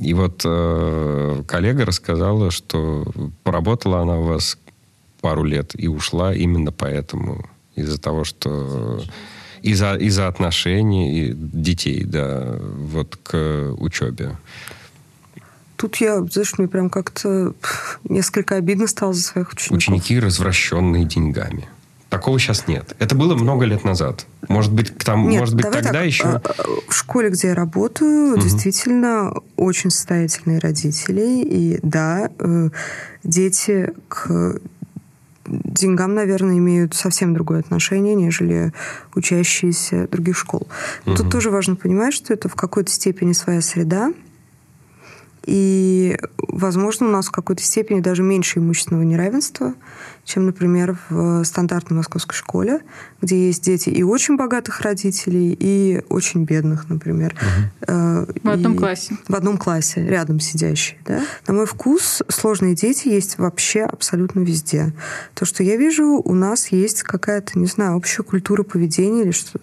И 0.00 0.14
вот 0.14 0.42
э, 0.44 1.42
коллега 1.48 1.84
рассказала, 1.84 2.50
что 2.52 3.04
поработала 3.42 4.02
она 4.02 4.18
у 4.18 4.22
вас 4.24 4.56
пару 5.20 5.42
лет 5.42 5.72
и 5.74 5.88
ушла 5.88 6.32
именно 6.34 6.70
поэтому, 6.70 7.44
из-за 7.74 7.98
того, 8.00 8.22
что 8.24 9.00
из-за 9.62 9.96
из-за 9.96 10.28
отношений 10.28 11.32
детей, 11.34 12.04
да, 12.04 12.56
вот 12.60 13.16
к 13.22 13.74
учебе. 13.78 14.36
Тут 15.84 15.96
я, 15.96 16.24
знаешь, 16.24 16.56
мне 16.56 16.66
прям 16.66 16.88
как-то 16.88 17.52
несколько 18.04 18.54
обидно 18.56 18.86
стало 18.86 19.12
за 19.12 19.20
своих 19.20 19.52
учеников. 19.52 19.76
Ученики, 19.76 20.18
развращенные 20.18 21.04
деньгами. 21.04 21.68
Такого 22.08 22.38
сейчас 22.38 22.66
нет. 22.66 22.96
Это 23.00 23.14
было 23.14 23.34
много 23.34 23.66
лет 23.66 23.84
назад. 23.84 24.24
Может 24.48 24.72
быть, 24.72 24.96
там, 24.96 25.28
Нет, 25.28 25.40
может 25.40 25.56
быть, 25.56 25.70
тогда 25.70 25.92
так, 25.92 26.06
еще. 26.06 26.24
а, 26.24 26.40
а, 26.42 26.64
В 26.88 26.94
школе, 26.94 27.28
где 27.28 27.48
я 27.48 27.54
работаю, 27.54 28.38
действительно 28.38 29.34
очень 29.56 29.90
состоятельные 29.90 30.58
родители. 30.58 31.42
И 31.44 31.78
да, 31.82 32.30
э, 32.38 32.70
дети 33.22 33.92
к 34.08 34.58
деньгам, 35.44 36.14
наверное, 36.14 36.56
имеют 36.56 36.94
совсем 36.94 37.34
другое 37.34 37.60
отношение, 37.60 38.14
нежели 38.14 38.72
учащиеся 39.14 40.08
других 40.08 40.38
школ. 40.38 40.66
Но 41.04 41.14
Тут 41.14 41.30
тоже 41.30 41.50
важно 41.50 41.76
понимать, 41.76 42.14
что 42.14 42.32
это 42.32 42.48
в 42.48 42.54
какой-то 42.54 42.90
степени 42.90 43.34
своя 43.34 43.60
среда. 43.60 44.14
И, 45.46 46.16
возможно, 46.38 47.06
у 47.06 47.10
нас 47.10 47.26
в 47.26 47.32
какой-то 47.32 47.62
степени 47.62 48.00
даже 48.00 48.22
меньше 48.22 48.58
имущественного 48.58 49.02
неравенства, 49.02 49.74
чем, 50.24 50.46
например, 50.46 50.98
в 51.08 51.44
стандартной 51.44 51.96
московской 51.98 52.34
школе, 52.36 52.80
где 53.20 53.46
есть 53.46 53.62
дети 53.62 53.90
и 53.90 54.02
очень 54.02 54.36
богатых 54.36 54.80
родителей, 54.80 55.56
и 55.58 56.02
очень 56.08 56.44
бедных, 56.44 56.88
например. 56.88 57.34
Э, 57.86 58.26
В 58.42 58.48
одном 58.48 58.74
и- 58.74 58.78
классе. 58.78 59.16
В 59.28 59.34
одном 59.34 59.58
классе, 59.58 60.04
рядом 60.06 60.40
сидящие. 60.40 60.98
Да? 61.04 61.22
На 61.46 61.54
мой 61.54 61.66
вкус, 61.66 62.22
сложные 62.28 62.74
дети 62.74 63.08
есть 63.08 63.38
вообще 63.38 63.82
абсолютно 63.82 64.40
везде. 64.40 64.92
То, 65.34 65.44
что 65.44 65.62
я 65.62 65.76
вижу, 65.76 66.20
у 66.24 66.34
нас 66.34 66.68
есть 66.68 67.02
какая-то, 67.02 67.58
не 67.58 67.66
знаю, 67.66 67.96
общая 67.96 68.22
культура 68.22 68.62
поведения 68.62 69.22
или 69.22 69.30
что 69.32 69.58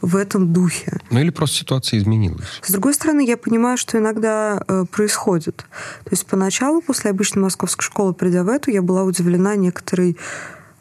в 0.00 0.16
этом 0.16 0.52
духе. 0.52 0.98
Ну 1.10 1.20
или 1.20 1.30
просто 1.30 1.58
ситуация 1.58 1.98
изменилась. 2.00 2.44
С 2.62 2.72
другой 2.72 2.92
стороны, 2.94 3.24
я 3.24 3.36
понимаю, 3.36 3.76
что 3.76 3.98
иногда 3.98 4.60
э, 4.66 4.84
происходит. 4.90 5.58
То 5.58 6.10
есть 6.10 6.26
поначалу, 6.26 6.80
после 6.82 7.10
обычной 7.12 7.42
московской 7.42 7.84
школы, 7.84 8.12
придя 8.12 8.42
в 8.42 8.48
эту, 8.48 8.72
я 8.72 8.82
была 8.82 9.04
удивлена 9.04 9.54
некоторой 9.62 10.16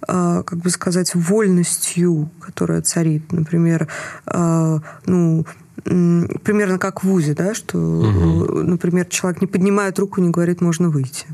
э, 0.08 0.44
как 0.46 0.60
бы 0.60 0.70
сказать, 0.70 1.16
вольностью, 1.16 2.30
которая 2.40 2.82
царит. 2.82 3.32
Например, 3.32 3.88
э, 4.26 4.80
ну, 5.06 5.46
примерно 5.84 6.78
как 6.78 7.04
в 7.04 7.08
ВУЗе, 7.08 7.34
да, 7.34 7.54
что, 7.54 7.78
э, 7.78 8.64
например, 8.64 9.06
человек 9.06 9.42
не 9.42 9.48
поднимает 9.48 9.98
руку 10.00 10.20
и 10.20 10.24
не 10.24 10.32
говорит, 10.32 10.62
можно 10.62 10.90
выйти. 10.90 11.28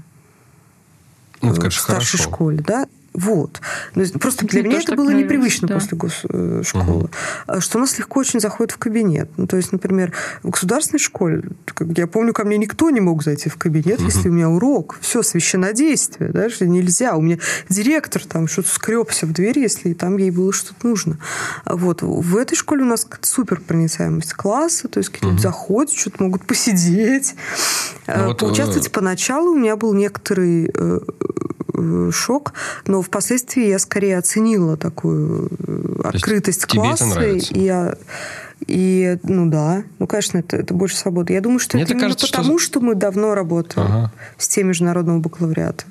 Ну, 1.42 1.52
это, 1.52 1.62
конечно, 1.62 1.80
в 1.80 1.84
старшей 1.84 2.18
хорошо. 2.18 2.30
школе, 2.30 2.64
да? 2.66 2.88
Вот. 3.18 3.62
Ну, 3.96 4.06
Просто 4.20 4.46
для 4.46 4.62
Мне 4.62 4.70
меня 4.70 4.82
это 4.82 4.96
было 4.96 5.10
непривычно 5.10 5.68
да. 5.68 5.74
после 5.74 5.98
госшколы. 5.98 7.10
Что 7.60 7.78
у 7.80 7.82
нас 7.82 7.98
легко 7.98 8.20
очень 8.20 8.40
заходит 8.40 8.74
в 8.74 8.78
кабинет. 8.78 9.32
Ну, 9.38 9.48
то 9.48 9.58
есть, 9.58 9.72
например, 9.72 10.14
в 10.44 10.52
государственной 10.52 11.00
школе, 11.00 11.42
как 11.66 11.88
я 11.98 12.06
помню, 12.06 12.32
ко 12.34 12.46
мне 12.46 12.60
никто 12.60 12.92
не 12.92 13.02
мог 13.02 13.24
зайти 13.24 13.50
в 13.50 13.58
кабинет, 13.58 14.00
если 14.02 14.30
у 14.30 14.32
меня 14.32 14.50
урок. 14.50 15.00
Все, 15.02 15.24
священнодействие. 15.24 16.30
Да, 16.30 16.48
что 16.52 16.68
нельзя. 16.68 17.16
У 17.16 17.22
меня 17.22 17.40
директор 17.70 18.24
там 18.24 18.48
что-то 18.48 18.70
скребся 18.70 19.26
в 19.26 19.34
дверь, 19.34 19.58
если 19.58 19.94
там 19.94 20.18
ей 20.18 20.30
было 20.30 20.54
что-то 20.54 20.88
нужно. 20.88 21.18
Вот. 21.66 22.04
В 22.04 22.38
этой 22.38 22.56
школе 22.56 22.84
у 22.84 22.88
нас 22.88 23.08
супер 23.22 23.62
проницаемость 23.62 24.34
класса, 24.34 24.88
то 24.90 25.00
есть 25.00 25.10
какие-то 25.10 25.34
люди 25.34 25.42
заходят, 25.42 25.92
что-то 25.92 26.22
могут 26.22 26.46
посидеть. 26.46 27.34
Ну, 28.06 28.28
вот, 28.28 28.38
Поучаствовать 28.38 28.88
э, 28.88 28.92
поначалу 28.92 29.54
у 29.54 29.58
меня 29.58 29.76
был 29.76 29.94
некоторый 29.94 30.68
э, 30.68 30.70
э, 30.74 31.00
шок, 32.12 32.54
но 32.86 33.02
впоследствии 33.02 33.68
я 33.68 33.80
скорее 33.80 34.18
оценила 34.18 34.78
такую 34.78 35.50
э, 35.68 36.12
есть 36.14 36.16
открытость 36.24 36.66
класса. 36.66 37.22
И, 37.24 37.60
я, 37.64 37.96
и, 38.66 39.18
ну 39.24 39.50
да, 39.50 39.84
ну, 40.00 40.08
конечно, 40.08 40.40
это, 40.40 40.58
это 40.58 40.74
больше 40.74 40.98
свободы. 40.98 41.34
Я 41.34 41.42
думаю, 41.42 41.60
что 41.60 41.78
Мне 41.78 41.84
это 41.84 41.94
именно 41.94 42.06
кажется, 42.06 42.28
что 42.28 42.38
потому, 42.38 42.60
за- 42.60 42.66
что... 42.66 42.80
мы 42.80 42.96
давно 42.96 43.36
работаем 43.36 43.88
Ага. 43.88 44.14
в 44.38 44.44
системе 44.44 44.70
международного 44.70 45.20
бакалавриата. 45.20 45.86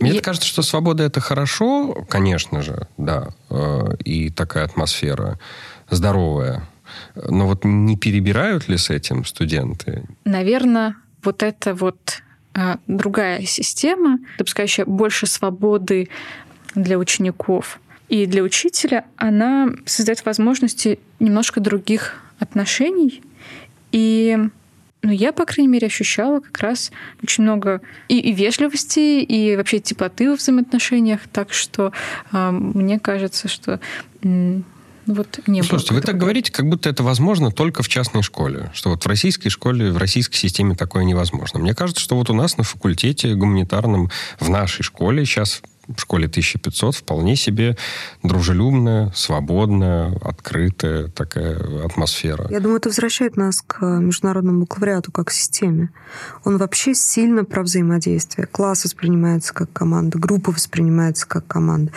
Мне 0.00 0.12
Е- 0.12 0.20
кажется, 0.20 0.48
что 0.48 0.62
свобода 0.62 1.02
это 1.02 1.20
хорошо, 1.20 2.06
конечно 2.08 2.62
же, 2.62 2.88
да, 2.96 3.28
э, 3.50 3.96
и 4.04 4.30
такая 4.30 4.64
атмосфера 4.64 5.38
здоровая. 5.90 6.62
Но 7.28 7.46
вот 7.46 7.64
не 7.64 7.96
перебирают 7.96 8.68
ли 8.68 8.78
с 8.78 8.88
этим 8.88 9.24
студенты? 9.26 10.04
Наверное, 10.24 10.96
вот 11.22 11.42
это 11.42 11.74
вот 11.74 12.22
другая 12.86 13.42
система, 13.42 14.18
допускающая 14.38 14.84
больше 14.84 15.26
свободы 15.26 16.08
для 16.74 16.98
учеников 16.98 17.80
и 18.08 18.26
для 18.26 18.42
учителя, 18.42 19.04
она 19.16 19.68
создает 19.84 20.24
возможности 20.24 20.98
немножко 21.20 21.60
других 21.60 22.22
отношений. 22.38 23.22
И 23.92 24.38
ну, 25.02 25.10
я, 25.10 25.32
по 25.32 25.44
крайней 25.44 25.68
мере, 25.68 25.86
ощущала 25.86 26.40
как 26.40 26.58
раз 26.58 26.90
очень 27.22 27.44
много 27.44 27.80
и, 28.08 28.18
и 28.18 28.32
вежливости, 28.32 29.22
и 29.22 29.56
вообще 29.56 29.78
теплоты 29.78 30.30
во 30.30 30.36
взаимоотношениях. 30.36 31.20
Так 31.32 31.52
что 31.52 31.92
а, 32.32 32.50
мне 32.50 32.98
кажется, 32.98 33.48
что 33.48 33.80
вот 35.08 35.40
не 35.46 35.62
Ну, 35.62 35.66
было 35.66 35.78
слушайте, 35.78 35.94
вы 35.94 36.00
так 36.02 36.18
говорите, 36.18 36.52
как 36.52 36.68
будто 36.68 36.88
это 36.88 37.02
возможно 37.02 37.50
только 37.50 37.82
в 37.82 37.88
частной 37.88 38.22
школе. 38.22 38.70
Что 38.74 38.90
вот 38.90 39.04
в 39.04 39.08
российской 39.08 39.48
школе, 39.48 39.90
в 39.90 39.96
российской 39.96 40.36
системе 40.36 40.74
такое 40.74 41.04
невозможно. 41.04 41.58
Мне 41.58 41.74
кажется, 41.74 42.02
что 42.02 42.16
вот 42.16 42.30
у 42.30 42.34
нас 42.34 42.58
на 42.58 42.64
факультете 42.64 43.34
гуманитарном, 43.34 44.10
в 44.38 44.50
нашей 44.50 44.82
школе 44.82 45.24
сейчас 45.24 45.62
в 45.88 46.00
школе 46.00 46.26
1500 46.26 46.96
вполне 46.96 47.36
себе 47.36 47.76
дружелюбная, 48.22 49.10
свободная, 49.14 50.14
открытая 50.22 51.08
такая 51.08 51.84
атмосфера. 51.84 52.46
Я 52.50 52.60
думаю, 52.60 52.78
это 52.78 52.90
возвращает 52.90 53.36
нас 53.36 53.62
к 53.62 53.82
международному 53.82 54.60
бакалавриату 54.60 55.12
как 55.12 55.30
системе. 55.30 55.90
Он 56.44 56.58
вообще 56.58 56.94
сильно 56.94 57.44
про 57.44 57.62
взаимодействие. 57.62 58.46
Класс 58.46 58.84
воспринимается 58.84 59.54
как 59.54 59.72
команда, 59.72 60.18
группа 60.18 60.52
воспринимается 60.52 61.26
как 61.26 61.46
команда. 61.46 61.92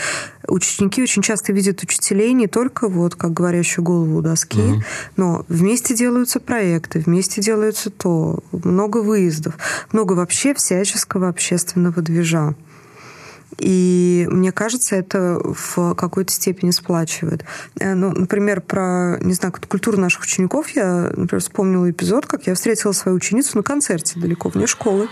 Ученики 0.48 1.04
очень 1.04 1.22
часто 1.22 1.54
видят 1.54 1.84
учителей 1.84 2.34
не 2.34 2.48
только 2.48 2.88
вот 2.88 3.16
как 3.16 3.34
говорящую 3.34 3.86
голову 3.86 4.18
у 4.18 4.22
доски, 4.22 4.84
но 5.18 5.46
вместе 5.48 5.96
делаются 5.96 6.40
проекты, 6.40 7.00
вместе 7.00 7.42
делаются 7.42 7.90
то, 7.90 8.44
много 8.52 8.98
выездов, 9.00 9.58
много 9.92 10.14
вообще 10.14 10.54
всяческого 10.54 11.30
общественного 11.30 12.02
движа. 12.02 12.56
И 13.58 14.28
мне 14.30 14.52
кажется, 14.52 14.96
это 14.96 15.40
в 15.44 15.94
какой-то 15.96 16.32
степени 16.32 16.72
сплачивает. 16.72 17.46
Э, 17.80 17.94
Ну, 17.94 18.12
например, 18.12 18.62
про, 18.62 19.18
не 19.22 19.34
знаю, 19.34 19.54
культуру 19.68 19.98
наших 20.00 20.24
учеников 20.24 20.70
я, 20.70 21.12
например, 21.16 21.42
вспомнила 21.42 21.90
эпизод, 21.90 22.26
как 22.26 22.48
я 22.48 22.56
встретила 22.56 22.94
свою 22.94 23.18
ученицу 23.18 23.58
на 23.58 23.64
концерте 23.64 24.20
далеко 24.20 24.50
вне 24.50 24.68
школы. 24.68 25.10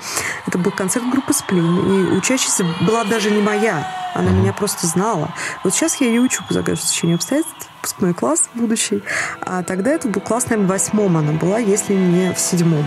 Это 0.47 0.58
был 0.58 0.71
концерт 0.71 1.06
группы 1.12 1.34
«Сплин». 1.34 1.65
И 1.65 2.17
учащаяся 2.17 2.65
была 2.86 3.04
даже 3.04 3.32
не 3.32 3.41
моя. 3.41 3.99
Она 4.13 4.32
меня 4.32 4.54
просто 4.54 4.88
знала. 4.88 5.34
Вот 5.63 5.74
сейчас 5.74 6.00
я 6.02 6.08
ее 6.08 6.22
учу 6.22 6.43
по 6.48 6.54
загадочному 6.54 6.91
течению 6.91 7.15
обстоятельств, 7.15 7.69
выпускной 7.78 8.13
класс 8.13 8.50
будущий. 8.54 9.04
А 9.41 9.63
тогда 9.63 9.91
это 9.91 10.08
был 10.08 10.22
класс, 10.22 10.45
наверное, 10.45 10.65
в 10.65 10.69
восьмом 10.69 11.17
она 11.17 11.32
была, 11.34 11.60
если 11.60 11.93
не 11.93 12.34
в 12.34 12.39
седьмом. 12.39 12.86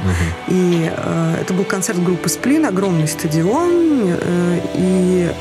И 0.48 0.90
э, 0.94 1.36
это 1.40 1.54
был 1.54 1.64
концерт 1.64 2.02
группы 2.02 2.28
«Сплин», 2.28 2.66
огромный 2.66 3.08
стадион. 3.08 3.70
э, 3.70 4.60
и 4.74 5.32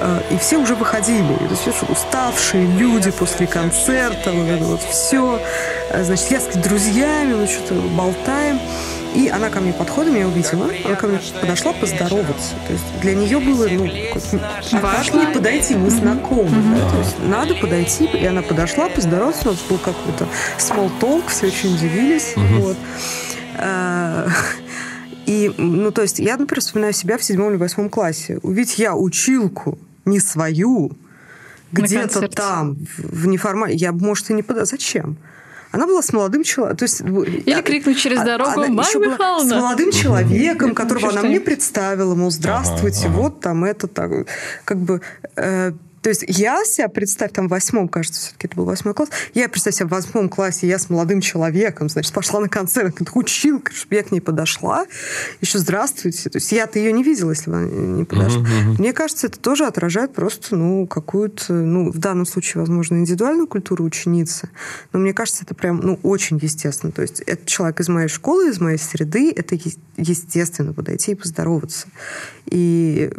э, 0.00 0.20
и 0.30 0.38
все 0.38 0.58
уже 0.58 0.74
выходили. 0.74 1.36
То 1.36 1.44
есть, 1.50 1.90
уставшие 1.90 2.66
люди 2.66 3.10
после 3.10 3.46
концерта, 3.46 4.32
вот 4.32 4.48
это 4.48 4.64
вот 4.64 4.82
все. 4.82 5.40
Э, 5.90 6.04
значит, 6.04 6.30
я 6.30 6.40
с 6.40 6.46
друзьями, 6.56 7.34
мы 7.34 7.46
что-то 7.46 7.74
болтаем. 7.74 8.58
И 9.14 9.28
она 9.28 9.48
ко 9.48 9.60
мне 9.60 9.72
подходит, 9.72 10.12
меня 10.12 10.26
увидела, 10.26 10.68
она 10.84 10.96
ко 10.96 11.06
мне 11.06 11.20
подошла 11.40 11.72
поздороваться. 11.72 12.54
То 12.66 12.72
есть 12.72 12.84
для 13.00 13.14
нее 13.14 13.38
было, 13.38 13.68
ну, 13.68 13.88
а 14.72 15.04
как 15.04 15.14
не 15.14 15.32
подойти, 15.32 15.76
мы 15.76 15.90
знакомы. 15.90 16.50
Mm-hmm. 16.50 16.74
Да? 16.74 16.90
То 16.90 16.98
есть 16.98 17.16
надо 17.20 17.54
подойти, 17.54 18.04
и 18.06 18.24
она 18.26 18.42
подошла, 18.42 18.88
поздороваться, 18.88 19.48
у 19.48 19.52
нас 19.52 19.60
был 19.68 19.78
какой-то 19.78 20.26
small 20.58 20.90
talk, 21.00 21.28
все 21.28 21.46
очень 21.46 21.74
удивились. 21.74 22.34
Mm-hmm. 22.34 22.58
Вот. 22.60 22.76
А, 23.58 24.28
и, 25.26 25.52
ну, 25.58 25.92
то 25.92 26.02
есть 26.02 26.18
я, 26.18 26.36
например, 26.36 26.60
вспоминаю 26.60 26.92
себя 26.92 27.16
в 27.16 27.22
седьмом 27.22 27.50
или 27.50 27.56
восьмом 27.56 27.88
классе. 27.88 28.40
Увидеть 28.42 28.78
я 28.78 28.96
училку, 28.96 29.78
не 30.04 30.18
свою, 30.18 30.90
где-то 31.70 32.28
там, 32.28 32.76
в 32.98 33.26
неформальном... 33.26 33.76
Я, 33.76 33.92
может, 33.92 34.30
и 34.30 34.34
не 34.34 34.42
подала. 34.42 34.64
Зачем? 34.64 35.16
Она 35.74 35.88
была 35.88 36.02
с 36.02 36.12
молодым 36.12 36.44
человеком. 36.44 36.76
То 36.76 36.84
есть, 36.84 37.00
Или 37.00 37.42
я, 37.46 37.60
крикнуть 37.60 37.98
через 37.98 38.22
дорогу 38.22 38.60
она 38.60 38.68
«Марья 38.68 38.96
Михайловна!» 38.96 39.48
С 39.48 39.60
молодым 39.60 39.90
человеком, 39.90 40.72
которого 40.72 41.10
она 41.10 41.22
мне 41.22 41.40
представила, 41.40 42.14
мол, 42.14 42.30
здравствуйте, 42.30 43.08
вот 43.08 43.40
там 43.40 43.64
это 43.64 43.88
так. 43.88 44.28
Как 44.64 44.78
бы 44.78 45.00
э, 45.34 45.72
то 46.04 46.10
есть 46.10 46.22
я 46.28 46.62
себя, 46.66 46.88
представь, 46.88 47.32
там 47.32 47.46
в 47.46 47.50
восьмом, 47.50 47.88
кажется, 47.88 48.20
все-таки 48.20 48.46
это 48.46 48.56
был 48.56 48.66
восьмой 48.66 48.92
класс, 48.92 49.08
я, 49.32 49.48
представь 49.48 49.74
себя, 49.74 49.86
в 49.86 49.90
восьмом 49.90 50.28
классе 50.28 50.68
я 50.68 50.78
с 50.78 50.90
молодым 50.90 51.22
человеком, 51.22 51.88
значит, 51.88 52.12
пошла 52.12 52.40
на 52.40 52.50
концерт, 52.50 52.94
училка, 53.14 53.72
чтобы 53.72 53.94
я 53.94 54.02
к 54.02 54.12
ней 54.12 54.20
подошла, 54.20 54.84
еще 55.40 55.58
здравствуйте. 55.58 56.28
То 56.28 56.36
есть 56.36 56.52
я-то 56.52 56.78
ее 56.78 56.92
не 56.92 57.02
видела, 57.02 57.30
если 57.30 57.50
бы 57.50 57.56
она 57.56 57.66
не 57.68 58.04
подошла. 58.04 58.42
Uh-huh, 58.42 58.78
Мне 58.78 58.92
кажется, 58.92 59.28
это 59.28 59.40
тоже 59.40 59.64
отражает 59.64 60.12
просто, 60.12 60.56
ну, 60.56 60.86
какую-то, 60.86 61.54
ну, 61.54 61.90
в 61.90 61.96
данном 61.96 62.26
случае, 62.26 62.60
возможно, 62.60 62.96
индивидуальную 62.96 63.46
культуру 63.46 63.82
ученицы, 63.82 64.50
но 64.92 64.98
мне 64.98 65.14
кажется, 65.14 65.44
это 65.44 65.54
прям, 65.54 65.78
ну, 65.78 65.98
очень 66.02 66.36
естественно. 66.36 66.92
То 66.92 67.00
есть 67.00 67.20
это 67.22 67.46
человек 67.46 67.80
из 67.80 67.88
моей 67.88 68.08
школы, 68.08 68.50
из 68.50 68.60
моей 68.60 68.76
среды, 68.76 69.32
это 69.34 69.58
естественно 69.96 70.74
подойти 70.74 71.12
и 71.12 71.14
поздороваться. 71.14 71.86
И 72.44 73.10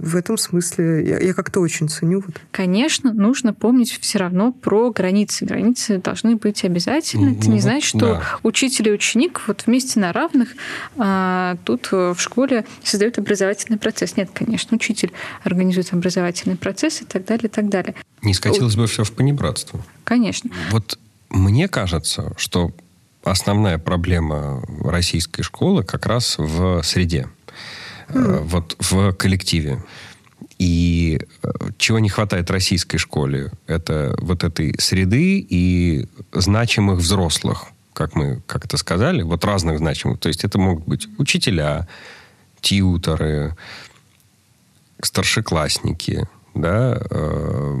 в 0.00 0.16
этом 0.16 0.38
смысле 0.38 1.06
я, 1.06 1.18
я 1.18 1.34
как-то 1.34 1.60
очень 1.60 1.88
ценю. 1.88 2.22
Вот. 2.26 2.40
Конечно, 2.50 3.12
нужно 3.12 3.52
помнить 3.52 3.98
все 4.00 4.18
равно 4.18 4.50
про 4.50 4.90
границы. 4.90 5.44
Границы 5.44 5.98
должны 5.98 6.36
быть 6.36 6.64
обязательны. 6.64 7.36
Это 7.36 7.50
не 7.50 7.60
значит, 7.60 7.88
что 7.88 7.98
да. 7.98 8.22
учитель 8.42 8.88
и 8.88 8.92
ученик 8.92 9.42
вот 9.46 9.64
вместе 9.66 10.00
на 10.00 10.12
равных 10.12 10.54
а, 10.96 11.56
тут 11.64 11.88
э, 11.92 12.14
в 12.16 12.20
школе 12.20 12.64
создают 12.82 13.18
образовательный 13.18 13.78
процесс. 13.78 14.16
Нет, 14.16 14.30
конечно, 14.32 14.74
учитель 14.74 15.12
организует 15.42 15.92
образовательный 15.92 16.56
процесс 16.56 17.02
и 17.02 17.04
так 17.04 17.26
далее, 17.26 17.46
и 17.46 17.50
так 17.50 17.68
далее. 17.68 17.94
Не 18.22 18.32
скатилось 18.32 18.76
бы 18.76 18.86
все 18.86 19.04
в 19.04 19.12
понебратство. 19.12 19.84
Конечно. 20.04 20.50
Вот 20.70 20.98
мне 21.28 21.68
кажется, 21.68 22.32
что 22.38 22.72
основная 23.22 23.78
проблема 23.78 24.62
российской 24.82 25.42
школы 25.42 25.84
как 25.84 26.06
раз 26.06 26.36
в 26.38 26.82
среде 26.82 27.28
mm. 28.12 28.40
вот 28.44 28.76
в 28.78 29.12
коллективе. 29.12 29.82
И 30.58 31.20
э, 31.42 31.48
чего 31.78 31.98
не 31.98 32.08
хватает 32.08 32.50
российской 32.50 32.98
школе, 32.98 33.50
это 33.66 34.14
вот 34.18 34.44
этой 34.44 34.74
среды 34.78 35.38
и 35.48 36.06
значимых 36.32 36.98
взрослых, 36.98 37.66
как 37.92 38.14
мы 38.14 38.42
как-то 38.46 38.76
сказали, 38.76 39.22
вот 39.22 39.44
разных 39.44 39.78
значимых. 39.78 40.18
То 40.18 40.28
есть 40.28 40.44
это 40.44 40.58
могут 40.58 40.86
быть 40.86 41.08
учителя, 41.18 41.88
тьюторы, 42.60 43.56
старшеклассники, 45.02 46.28
да, 46.54 47.00
э, 47.10 47.76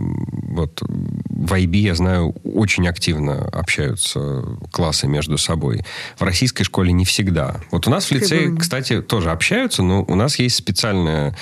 вот 0.50 0.82
в 0.82 1.52
IB, 1.54 1.76
я 1.78 1.94
знаю, 1.94 2.34
очень 2.44 2.86
активно 2.86 3.44
общаются 3.52 4.44
классы 4.70 5.06
между 5.06 5.38
собой. 5.38 5.80
В 6.18 6.22
российской 6.22 6.64
школе 6.64 6.92
не 6.92 7.04
всегда. 7.04 7.56
Вот 7.70 7.86
у 7.86 7.90
нас 7.90 8.06
в 8.06 8.12
лицее, 8.12 8.54
кстати, 8.56 9.00
тоже 9.00 9.30
общаются, 9.30 9.82
но 9.82 10.04
у 10.04 10.14
нас 10.14 10.38
есть 10.38 10.56
специальное 10.56 11.34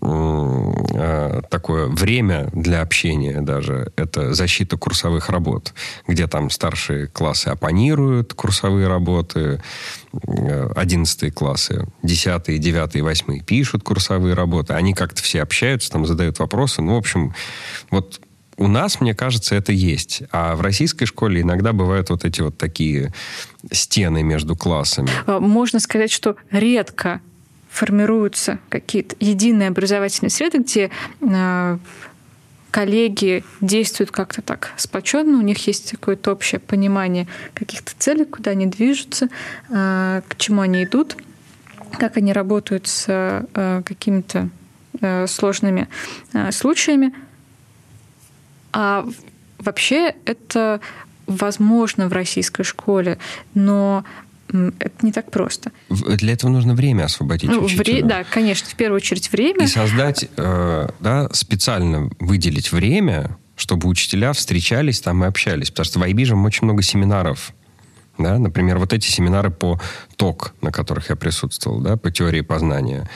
э, 0.00 1.42
такое 1.50 1.86
время 1.88 2.48
для 2.52 2.82
общения 2.82 3.40
даже. 3.40 3.92
Это 3.96 4.32
защита 4.32 4.76
курсовых 4.76 5.28
работ, 5.28 5.74
где 6.06 6.26
там 6.26 6.50
старшие 6.50 7.08
классы 7.08 7.48
оппонируют 7.48 8.34
курсовые 8.34 8.86
работы, 8.86 9.60
одиннадцатые 10.74 11.32
классы, 11.32 11.86
десятые, 12.02 12.58
девятые, 12.58 13.02
восьмые 13.02 13.42
пишут 13.42 13.82
курсовые 13.82 14.34
работы. 14.34 14.74
Они 14.74 14.94
как-то 14.94 15.22
все 15.22 15.42
общаются, 15.42 15.90
там 15.90 16.06
задают 16.06 16.38
вопросы. 16.38 16.82
Ну, 16.82 16.94
в 16.94 16.98
общем, 16.98 17.34
вот 17.90 18.20
у 18.56 18.68
нас, 18.68 19.00
мне 19.00 19.14
кажется, 19.14 19.54
это 19.54 19.72
есть. 19.72 20.22
А 20.30 20.54
в 20.54 20.60
российской 20.60 21.06
школе 21.06 21.40
иногда 21.40 21.72
бывают 21.72 22.10
вот 22.10 22.24
эти 22.24 22.40
вот 22.42 22.58
такие 22.58 23.12
стены 23.70 24.22
между 24.22 24.54
классами. 24.56 25.10
А, 25.26 25.40
можно 25.40 25.80
сказать, 25.80 26.10
что 26.10 26.36
редко 26.50 27.20
формируются 27.70 28.58
какие-то 28.68 29.16
единые 29.18 29.68
образовательные 29.68 30.30
среды, 30.30 30.58
где 30.58 30.90
а, 31.22 31.78
коллеги 32.72 33.44
действуют 33.60 34.10
как-то 34.10 34.42
так 34.42 34.72
сплоченно, 34.76 35.38
у 35.38 35.42
них 35.42 35.64
есть 35.68 35.92
какое-то 35.92 36.32
общее 36.32 36.58
понимание 36.58 37.28
каких-то 37.54 37.92
целей, 37.96 38.24
куда 38.24 38.50
они 38.50 38.66
движутся, 38.66 39.28
а, 39.70 40.22
к 40.26 40.36
чему 40.36 40.62
они 40.62 40.82
идут, 40.82 41.16
как 41.92 42.16
они 42.16 42.32
работают 42.32 42.88
с 42.88 43.46
какими-то 43.84 44.48
сложными 45.26 45.88
случаями. 46.50 47.14
А 48.72 49.06
вообще 49.58 50.14
это 50.24 50.80
возможно 51.26 52.08
в 52.08 52.12
российской 52.12 52.62
школе, 52.62 53.18
но 53.54 54.04
это 54.78 55.04
не 55.04 55.12
так 55.12 55.30
просто. 55.30 55.72
Для 55.88 56.32
этого 56.32 56.50
нужно 56.50 56.74
время 56.74 57.04
освободить 57.04 57.50
ну, 57.50 57.66
вре- 57.66 58.02
Да, 58.02 58.24
конечно, 58.24 58.68
в 58.68 58.74
первую 58.74 58.96
очередь 58.96 59.30
время. 59.32 59.64
И 59.64 59.68
создать, 59.68 60.28
э, 60.36 60.88
да, 61.00 61.28
специально 61.32 62.10
выделить 62.18 62.72
время, 62.72 63.36
чтобы 63.56 63.88
учителя 63.88 64.32
встречались 64.32 65.00
там 65.00 65.24
и 65.24 65.26
общались. 65.26 65.70
Потому 65.70 65.84
что 65.84 65.98
в 65.98 66.02
IB 66.02 66.24
же 66.24 66.36
очень 66.36 66.64
много 66.64 66.82
семинаров. 66.82 67.52
Да? 68.18 68.38
Например, 68.38 68.78
вот 68.78 68.92
эти 68.92 69.08
семинары 69.08 69.50
по 69.50 69.80
ТОК, 70.16 70.54
на 70.60 70.70
которых 70.70 71.10
я 71.10 71.16
присутствовал, 71.16 71.80
да, 71.80 71.96
по 71.96 72.10
теории 72.10 72.42
познания 72.42 73.08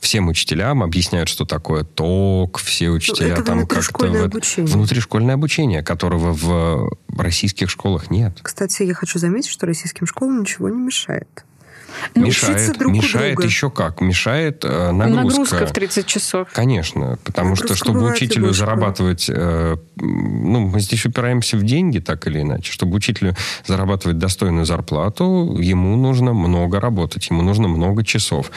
всем 0.00 0.28
учителям 0.28 0.82
объясняют, 0.82 1.28
что 1.28 1.44
такое 1.44 1.84
ток, 1.84 2.58
все 2.58 2.90
учителя 2.90 3.34
это 3.34 3.42
там 3.44 3.66
как-то... 3.66 4.24
Обучение. 4.24 4.72
Внутришкольное 4.72 5.34
обучение, 5.34 5.82
которого 5.82 6.32
в 6.32 6.90
российских 7.16 7.70
школах 7.70 8.10
нет. 8.10 8.38
Кстати, 8.42 8.82
я 8.82 8.94
хочу 8.94 9.18
заметить, 9.18 9.50
что 9.50 9.66
российским 9.66 10.06
школам 10.06 10.40
ничего 10.40 10.68
не 10.68 10.80
мешает. 10.80 11.44
Ну, 12.14 12.26
мешает, 12.26 12.78
друг 12.78 12.92
мешает 12.92 13.34
друга. 13.34 13.46
еще 13.46 13.70
как. 13.70 14.00
Мешает 14.00 14.64
э, 14.64 14.90
нагрузка. 14.90 15.40
Нагрузка 15.40 15.66
в 15.66 15.72
30 15.72 16.06
часов. 16.06 16.48
Конечно. 16.52 17.18
Потому 17.24 17.50
нагрузка 17.50 17.74
что, 17.74 17.84
чтобы 17.84 18.10
учителю 18.10 18.52
зарабатывать... 18.52 19.26
Э, 19.28 19.76
ну, 19.96 20.60
мы 20.60 20.80
здесь 20.80 21.04
упираемся 21.04 21.56
в 21.56 21.62
деньги, 21.62 21.98
так 21.98 22.26
или 22.26 22.40
иначе. 22.40 22.72
Чтобы 22.72 22.96
учителю 22.96 23.36
зарабатывать 23.66 24.18
достойную 24.18 24.66
зарплату, 24.66 25.56
ему 25.60 25.96
нужно 25.96 26.32
много 26.32 26.80
работать, 26.80 27.28
ему 27.30 27.42
нужно 27.42 27.68
много 27.68 28.04
часов. 28.04 28.50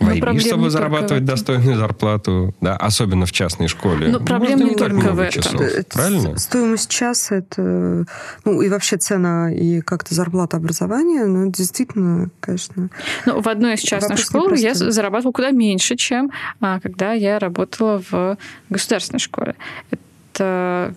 В 0.00 0.08
IB, 0.08 0.40
чтобы 0.40 0.70
зарабатывать 0.70 1.24
достойную 1.24 1.76
зарплату, 1.76 2.54
да, 2.60 2.76
особенно 2.76 3.26
в 3.26 3.32
частной 3.32 3.68
школе. 3.68 4.08
Но 4.08 4.20
проблема 4.20 4.64
не 4.64 4.74
только 4.74 5.12
в 5.12 5.20
этом. 5.20 5.42
Часов, 5.42 5.60
правильно? 5.92 6.38
Стоимость 6.38 6.90
часа 6.90 7.36
это... 7.36 8.06
Ну, 8.44 8.62
и 8.62 8.68
вообще 8.68 8.96
цена 8.96 9.52
и 9.52 9.82
как-то 9.82 10.14
зарплата 10.14 10.56
образования, 10.56 11.26
ну, 11.26 11.50
действительно, 11.50 12.30
конечно, 12.40 12.88
ну, 13.26 13.40
в 13.40 13.48
одной 13.48 13.74
из 13.74 13.80
частных 13.80 14.18
школ 14.18 14.54
я 14.54 14.74
зарабатывала 14.74 15.32
куда 15.32 15.50
меньше, 15.50 15.96
чем 15.96 16.30
а, 16.60 16.80
когда 16.80 17.12
я 17.12 17.38
работала 17.38 18.02
в 18.10 18.38
государственной 18.70 19.20
школе. 19.20 19.54
Это 19.90 20.94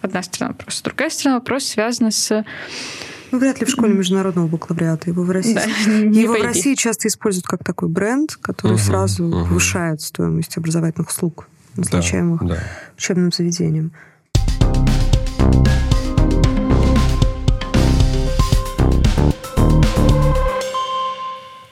одна 0.00 0.22
сторона 0.22 0.52
вопроса. 0.52 0.84
Другая 0.84 1.10
сторона 1.10 1.38
вопрос 1.38 1.64
связан 1.64 2.10
с 2.10 2.44
ну, 3.30 3.38
вряд 3.38 3.60
ли 3.60 3.66
в 3.66 3.70
школе 3.70 3.92
международного 3.94 4.46
бакалавриата. 4.46 5.10
Его 5.10 5.22
в 5.22 5.30
России, 5.30 5.54
да, 5.54 5.62
его 6.20 6.34
в 6.34 6.42
России 6.42 6.74
часто 6.74 7.08
используют 7.08 7.46
как 7.46 7.62
такой 7.64 7.88
бренд, 7.88 8.36
который 8.36 8.74
угу, 8.74 8.82
сразу 8.82 9.24
угу. 9.24 9.46
повышает 9.46 10.00
стоимость 10.00 10.56
образовательных 10.56 11.08
услуг, 11.08 11.48
назначаемых 11.76 12.40
да, 12.42 12.54
да. 12.54 12.62
учебным 12.96 13.32
заведением. 13.32 13.92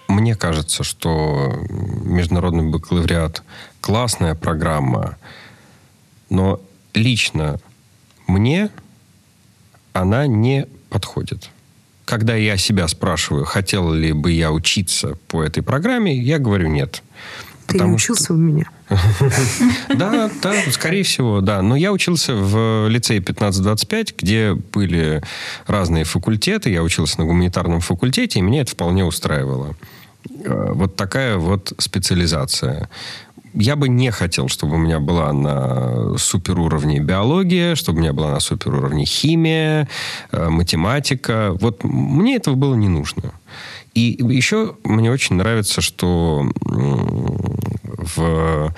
Мне 0.08 0.34
кажется, 0.34 0.82
что 0.82 1.54
международный 2.04 2.70
бакалавриат 2.70 3.42
классная 3.80 4.34
программа, 4.34 5.16
но 6.30 6.60
лично 6.94 7.60
мне 8.26 8.70
она 9.92 10.26
не 10.26 10.66
подходит. 10.96 11.50
Когда 12.06 12.34
я 12.36 12.56
себя 12.56 12.88
спрашиваю, 12.88 13.44
хотел 13.44 13.92
ли 13.92 14.12
бы 14.12 14.32
я 14.32 14.50
учиться 14.50 15.18
по 15.28 15.42
этой 15.42 15.62
программе, 15.62 16.16
я 16.16 16.38
говорю 16.38 16.68
нет. 16.68 17.02
Ты 17.66 17.78
не 17.78 17.92
учился 17.92 18.32
у 18.32 18.36
меня. 18.36 18.64
Да, 19.94 20.30
да, 20.42 20.54
скорее 20.70 21.02
всего, 21.02 21.42
да. 21.42 21.60
Но 21.60 21.76
я 21.76 21.92
учился 21.92 22.34
в 22.34 22.88
лицее 22.88 23.20
1525, 23.20 24.14
где 24.16 24.54
были 24.54 25.22
разные 25.66 26.04
факультеты. 26.04 26.70
Я 26.70 26.82
учился 26.82 27.20
на 27.20 27.26
гуманитарном 27.26 27.80
факультете, 27.80 28.38
и 28.38 28.42
меня 28.42 28.62
это 28.62 28.70
вполне 28.70 29.04
устраивало. 29.04 29.74
Э, 30.44 30.72
вот 30.72 30.96
такая 30.96 31.36
вот 31.36 31.72
специализация 31.78 32.88
я 33.56 33.76
бы 33.76 33.88
не 33.88 34.10
хотел, 34.10 34.48
чтобы 34.48 34.74
у 34.74 34.78
меня 34.78 35.00
была 35.00 35.32
на 35.32 36.16
суперуровне 36.18 37.00
биология, 37.00 37.74
чтобы 37.74 37.98
у 37.98 38.02
меня 38.02 38.12
была 38.12 38.32
на 38.32 38.40
суперуровне 38.40 39.04
химия, 39.04 39.88
э, 40.30 40.48
математика. 40.48 41.56
Вот 41.60 41.82
мне 41.84 42.36
этого 42.36 42.54
было 42.54 42.74
не 42.74 42.88
нужно. 42.88 43.32
И 43.94 44.16
еще 44.20 44.76
мне 44.84 45.10
очень 45.10 45.36
нравится, 45.36 45.80
что 45.80 46.50
в 48.16 48.74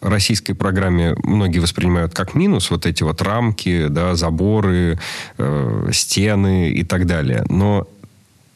российской 0.00 0.54
программе 0.54 1.14
многие 1.24 1.58
воспринимают 1.58 2.14
как 2.14 2.34
минус 2.34 2.70
вот 2.70 2.86
эти 2.86 3.02
вот 3.02 3.20
рамки, 3.20 3.88
да, 3.88 4.14
заборы, 4.14 4.98
э, 5.38 5.88
стены 5.92 6.70
и 6.70 6.84
так 6.84 7.06
далее. 7.06 7.44
Но 7.48 7.88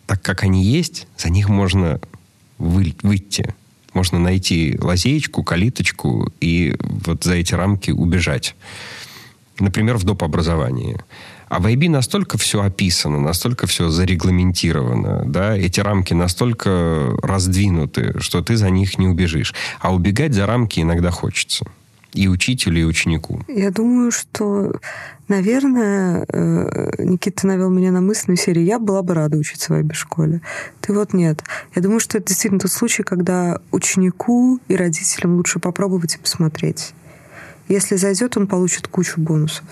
так 0.06 0.22
как 0.22 0.44
они 0.44 0.64
есть, 0.64 1.06
за 1.16 1.30
них 1.30 1.48
можно 1.48 2.00
вы, 2.58 2.94
выйти. 3.02 3.54
Можно 3.94 4.18
найти 4.18 4.76
лазеечку, 4.80 5.42
калиточку 5.42 6.32
и 6.40 6.74
вот 6.80 7.24
за 7.24 7.34
эти 7.34 7.54
рамки 7.54 7.90
убежать. 7.90 8.54
Например, 9.58 9.96
в 9.96 10.04
доп. 10.04 10.22
образовании. 10.22 10.98
А 11.48 11.60
в 11.60 11.66
IB 11.66 11.88
настолько 11.88 12.36
все 12.36 12.62
описано, 12.62 13.20
настолько 13.20 13.66
все 13.66 13.88
зарегламентировано, 13.88 15.24
да, 15.24 15.56
эти 15.56 15.80
рамки 15.80 16.12
настолько 16.12 17.16
раздвинуты, 17.22 18.20
что 18.20 18.42
ты 18.42 18.56
за 18.56 18.68
них 18.68 18.98
не 18.98 19.06
убежишь. 19.06 19.54
А 19.80 19.94
убегать 19.94 20.34
за 20.34 20.46
рамки 20.46 20.80
иногда 20.80 21.10
хочется. 21.10 21.64
И 22.14 22.26
учителю, 22.26 22.80
и 22.80 22.84
ученику. 22.84 23.42
Я 23.48 23.70
думаю, 23.70 24.10
что, 24.10 24.72
наверное, 25.28 26.24
э, 26.28 27.02
Никита 27.04 27.46
навел 27.46 27.68
меня 27.68 27.92
на 27.92 28.00
мысль 28.00 28.30
на 28.30 28.36
серии 28.36 28.62
«Я 28.62 28.78
была 28.78 29.02
бы 29.02 29.14
рада 29.14 29.36
учиться 29.36 29.74
в 29.74 29.76
IB-школе». 29.76 30.40
Ты 30.80 30.94
вот 30.94 31.12
нет. 31.12 31.44
Я 31.74 31.82
думаю, 31.82 32.00
что 32.00 32.18
это 32.18 32.28
действительно 32.28 32.60
тот 32.60 32.72
случай, 32.72 33.02
когда 33.02 33.60
ученику 33.72 34.58
и 34.68 34.76
родителям 34.76 35.36
лучше 35.36 35.58
попробовать 35.58 36.14
и 36.14 36.18
посмотреть. 36.18 36.94
Если 37.68 37.96
зайдет, 37.96 38.36
он 38.38 38.46
получит 38.46 38.88
кучу 38.88 39.20
бонусов. 39.20 39.64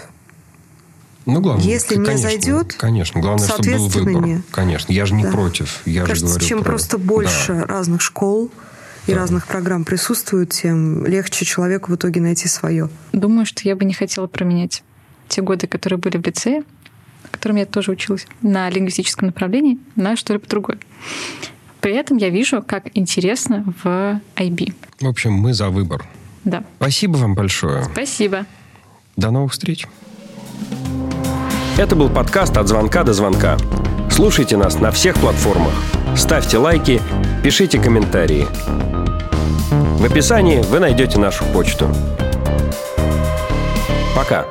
Ну, 1.26 1.40
главное, 1.40 1.64
Если 1.64 1.96
конечно, 1.96 2.12
не 2.12 2.18
зайдет, 2.18 2.74
конечно, 2.74 3.20
главное, 3.20 3.48
чтобы 3.48 3.70
был 3.72 3.88
выбор. 3.88 4.26
Не. 4.26 4.42
Конечно, 4.52 4.92
я 4.92 5.06
же 5.06 5.14
не 5.14 5.24
да. 5.24 5.32
против. 5.32 5.82
Я 5.84 6.04
Кажется, 6.04 6.26
же 6.26 6.32
говорю 6.34 6.46
чем 6.46 6.58
про... 6.58 6.64
просто 6.64 6.98
больше 6.98 7.54
да. 7.54 7.66
разных 7.66 8.00
школ 8.00 8.52
и 9.06 9.14
разных 9.14 9.46
программ 9.46 9.84
присутствует, 9.84 10.50
тем 10.50 11.06
легче 11.06 11.44
человеку 11.44 11.92
в 11.92 11.96
итоге 11.96 12.20
найти 12.20 12.48
свое. 12.48 12.88
Думаю, 13.12 13.46
что 13.46 13.62
я 13.64 13.76
бы 13.76 13.84
не 13.84 13.94
хотела 13.94 14.26
променять 14.26 14.82
те 15.28 15.42
годы, 15.42 15.66
которые 15.66 15.98
были 15.98 16.16
в 16.16 16.26
лицее, 16.26 16.62
в 17.24 17.30
котором 17.30 17.56
я 17.56 17.66
тоже 17.66 17.92
училась 17.92 18.26
на 18.42 18.68
лингвистическом 18.70 19.26
направлении, 19.26 19.78
на 19.96 20.16
что-либо 20.16 20.46
другое. 20.46 20.78
При 21.80 21.94
этом 21.94 22.16
я 22.16 22.30
вижу, 22.30 22.62
как 22.62 22.88
интересно 22.94 23.64
в 23.82 24.20
IB. 24.36 24.74
В 25.00 25.06
общем, 25.06 25.32
мы 25.32 25.54
за 25.54 25.70
выбор. 25.70 26.04
Да. 26.44 26.64
Спасибо 26.78 27.16
вам 27.16 27.34
большое. 27.34 27.84
Спасибо. 27.84 28.46
До 29.16 29.30
новых 29.30 29.52
встреч. 29.52 29.86
Это 31.78 31.94
был 31.94 32.08
подкаст 32.08 32.56
«От 32.56 32.68
звонка 32.68 33.04
до 33.04 33.12
звонка». 33.12 33.58
Слушайте 34.10 34.56
нас 34.56 34.80
на 34.80 34.90
всех 34.90 35.16
платформах. 35.16 35.74
Ставьте 36.16 36.58
лайки, 36.58 37.00
пишите 37.42 37.78
комментарии. 37.78 38.46
В 39.70 40.04
описании 40.04 40.62
вы 40.62 40.78
найдете 40.78 41.18
нашу 41.18 41.44
почту. 41.46 41.88
Пока. 44.14 44.46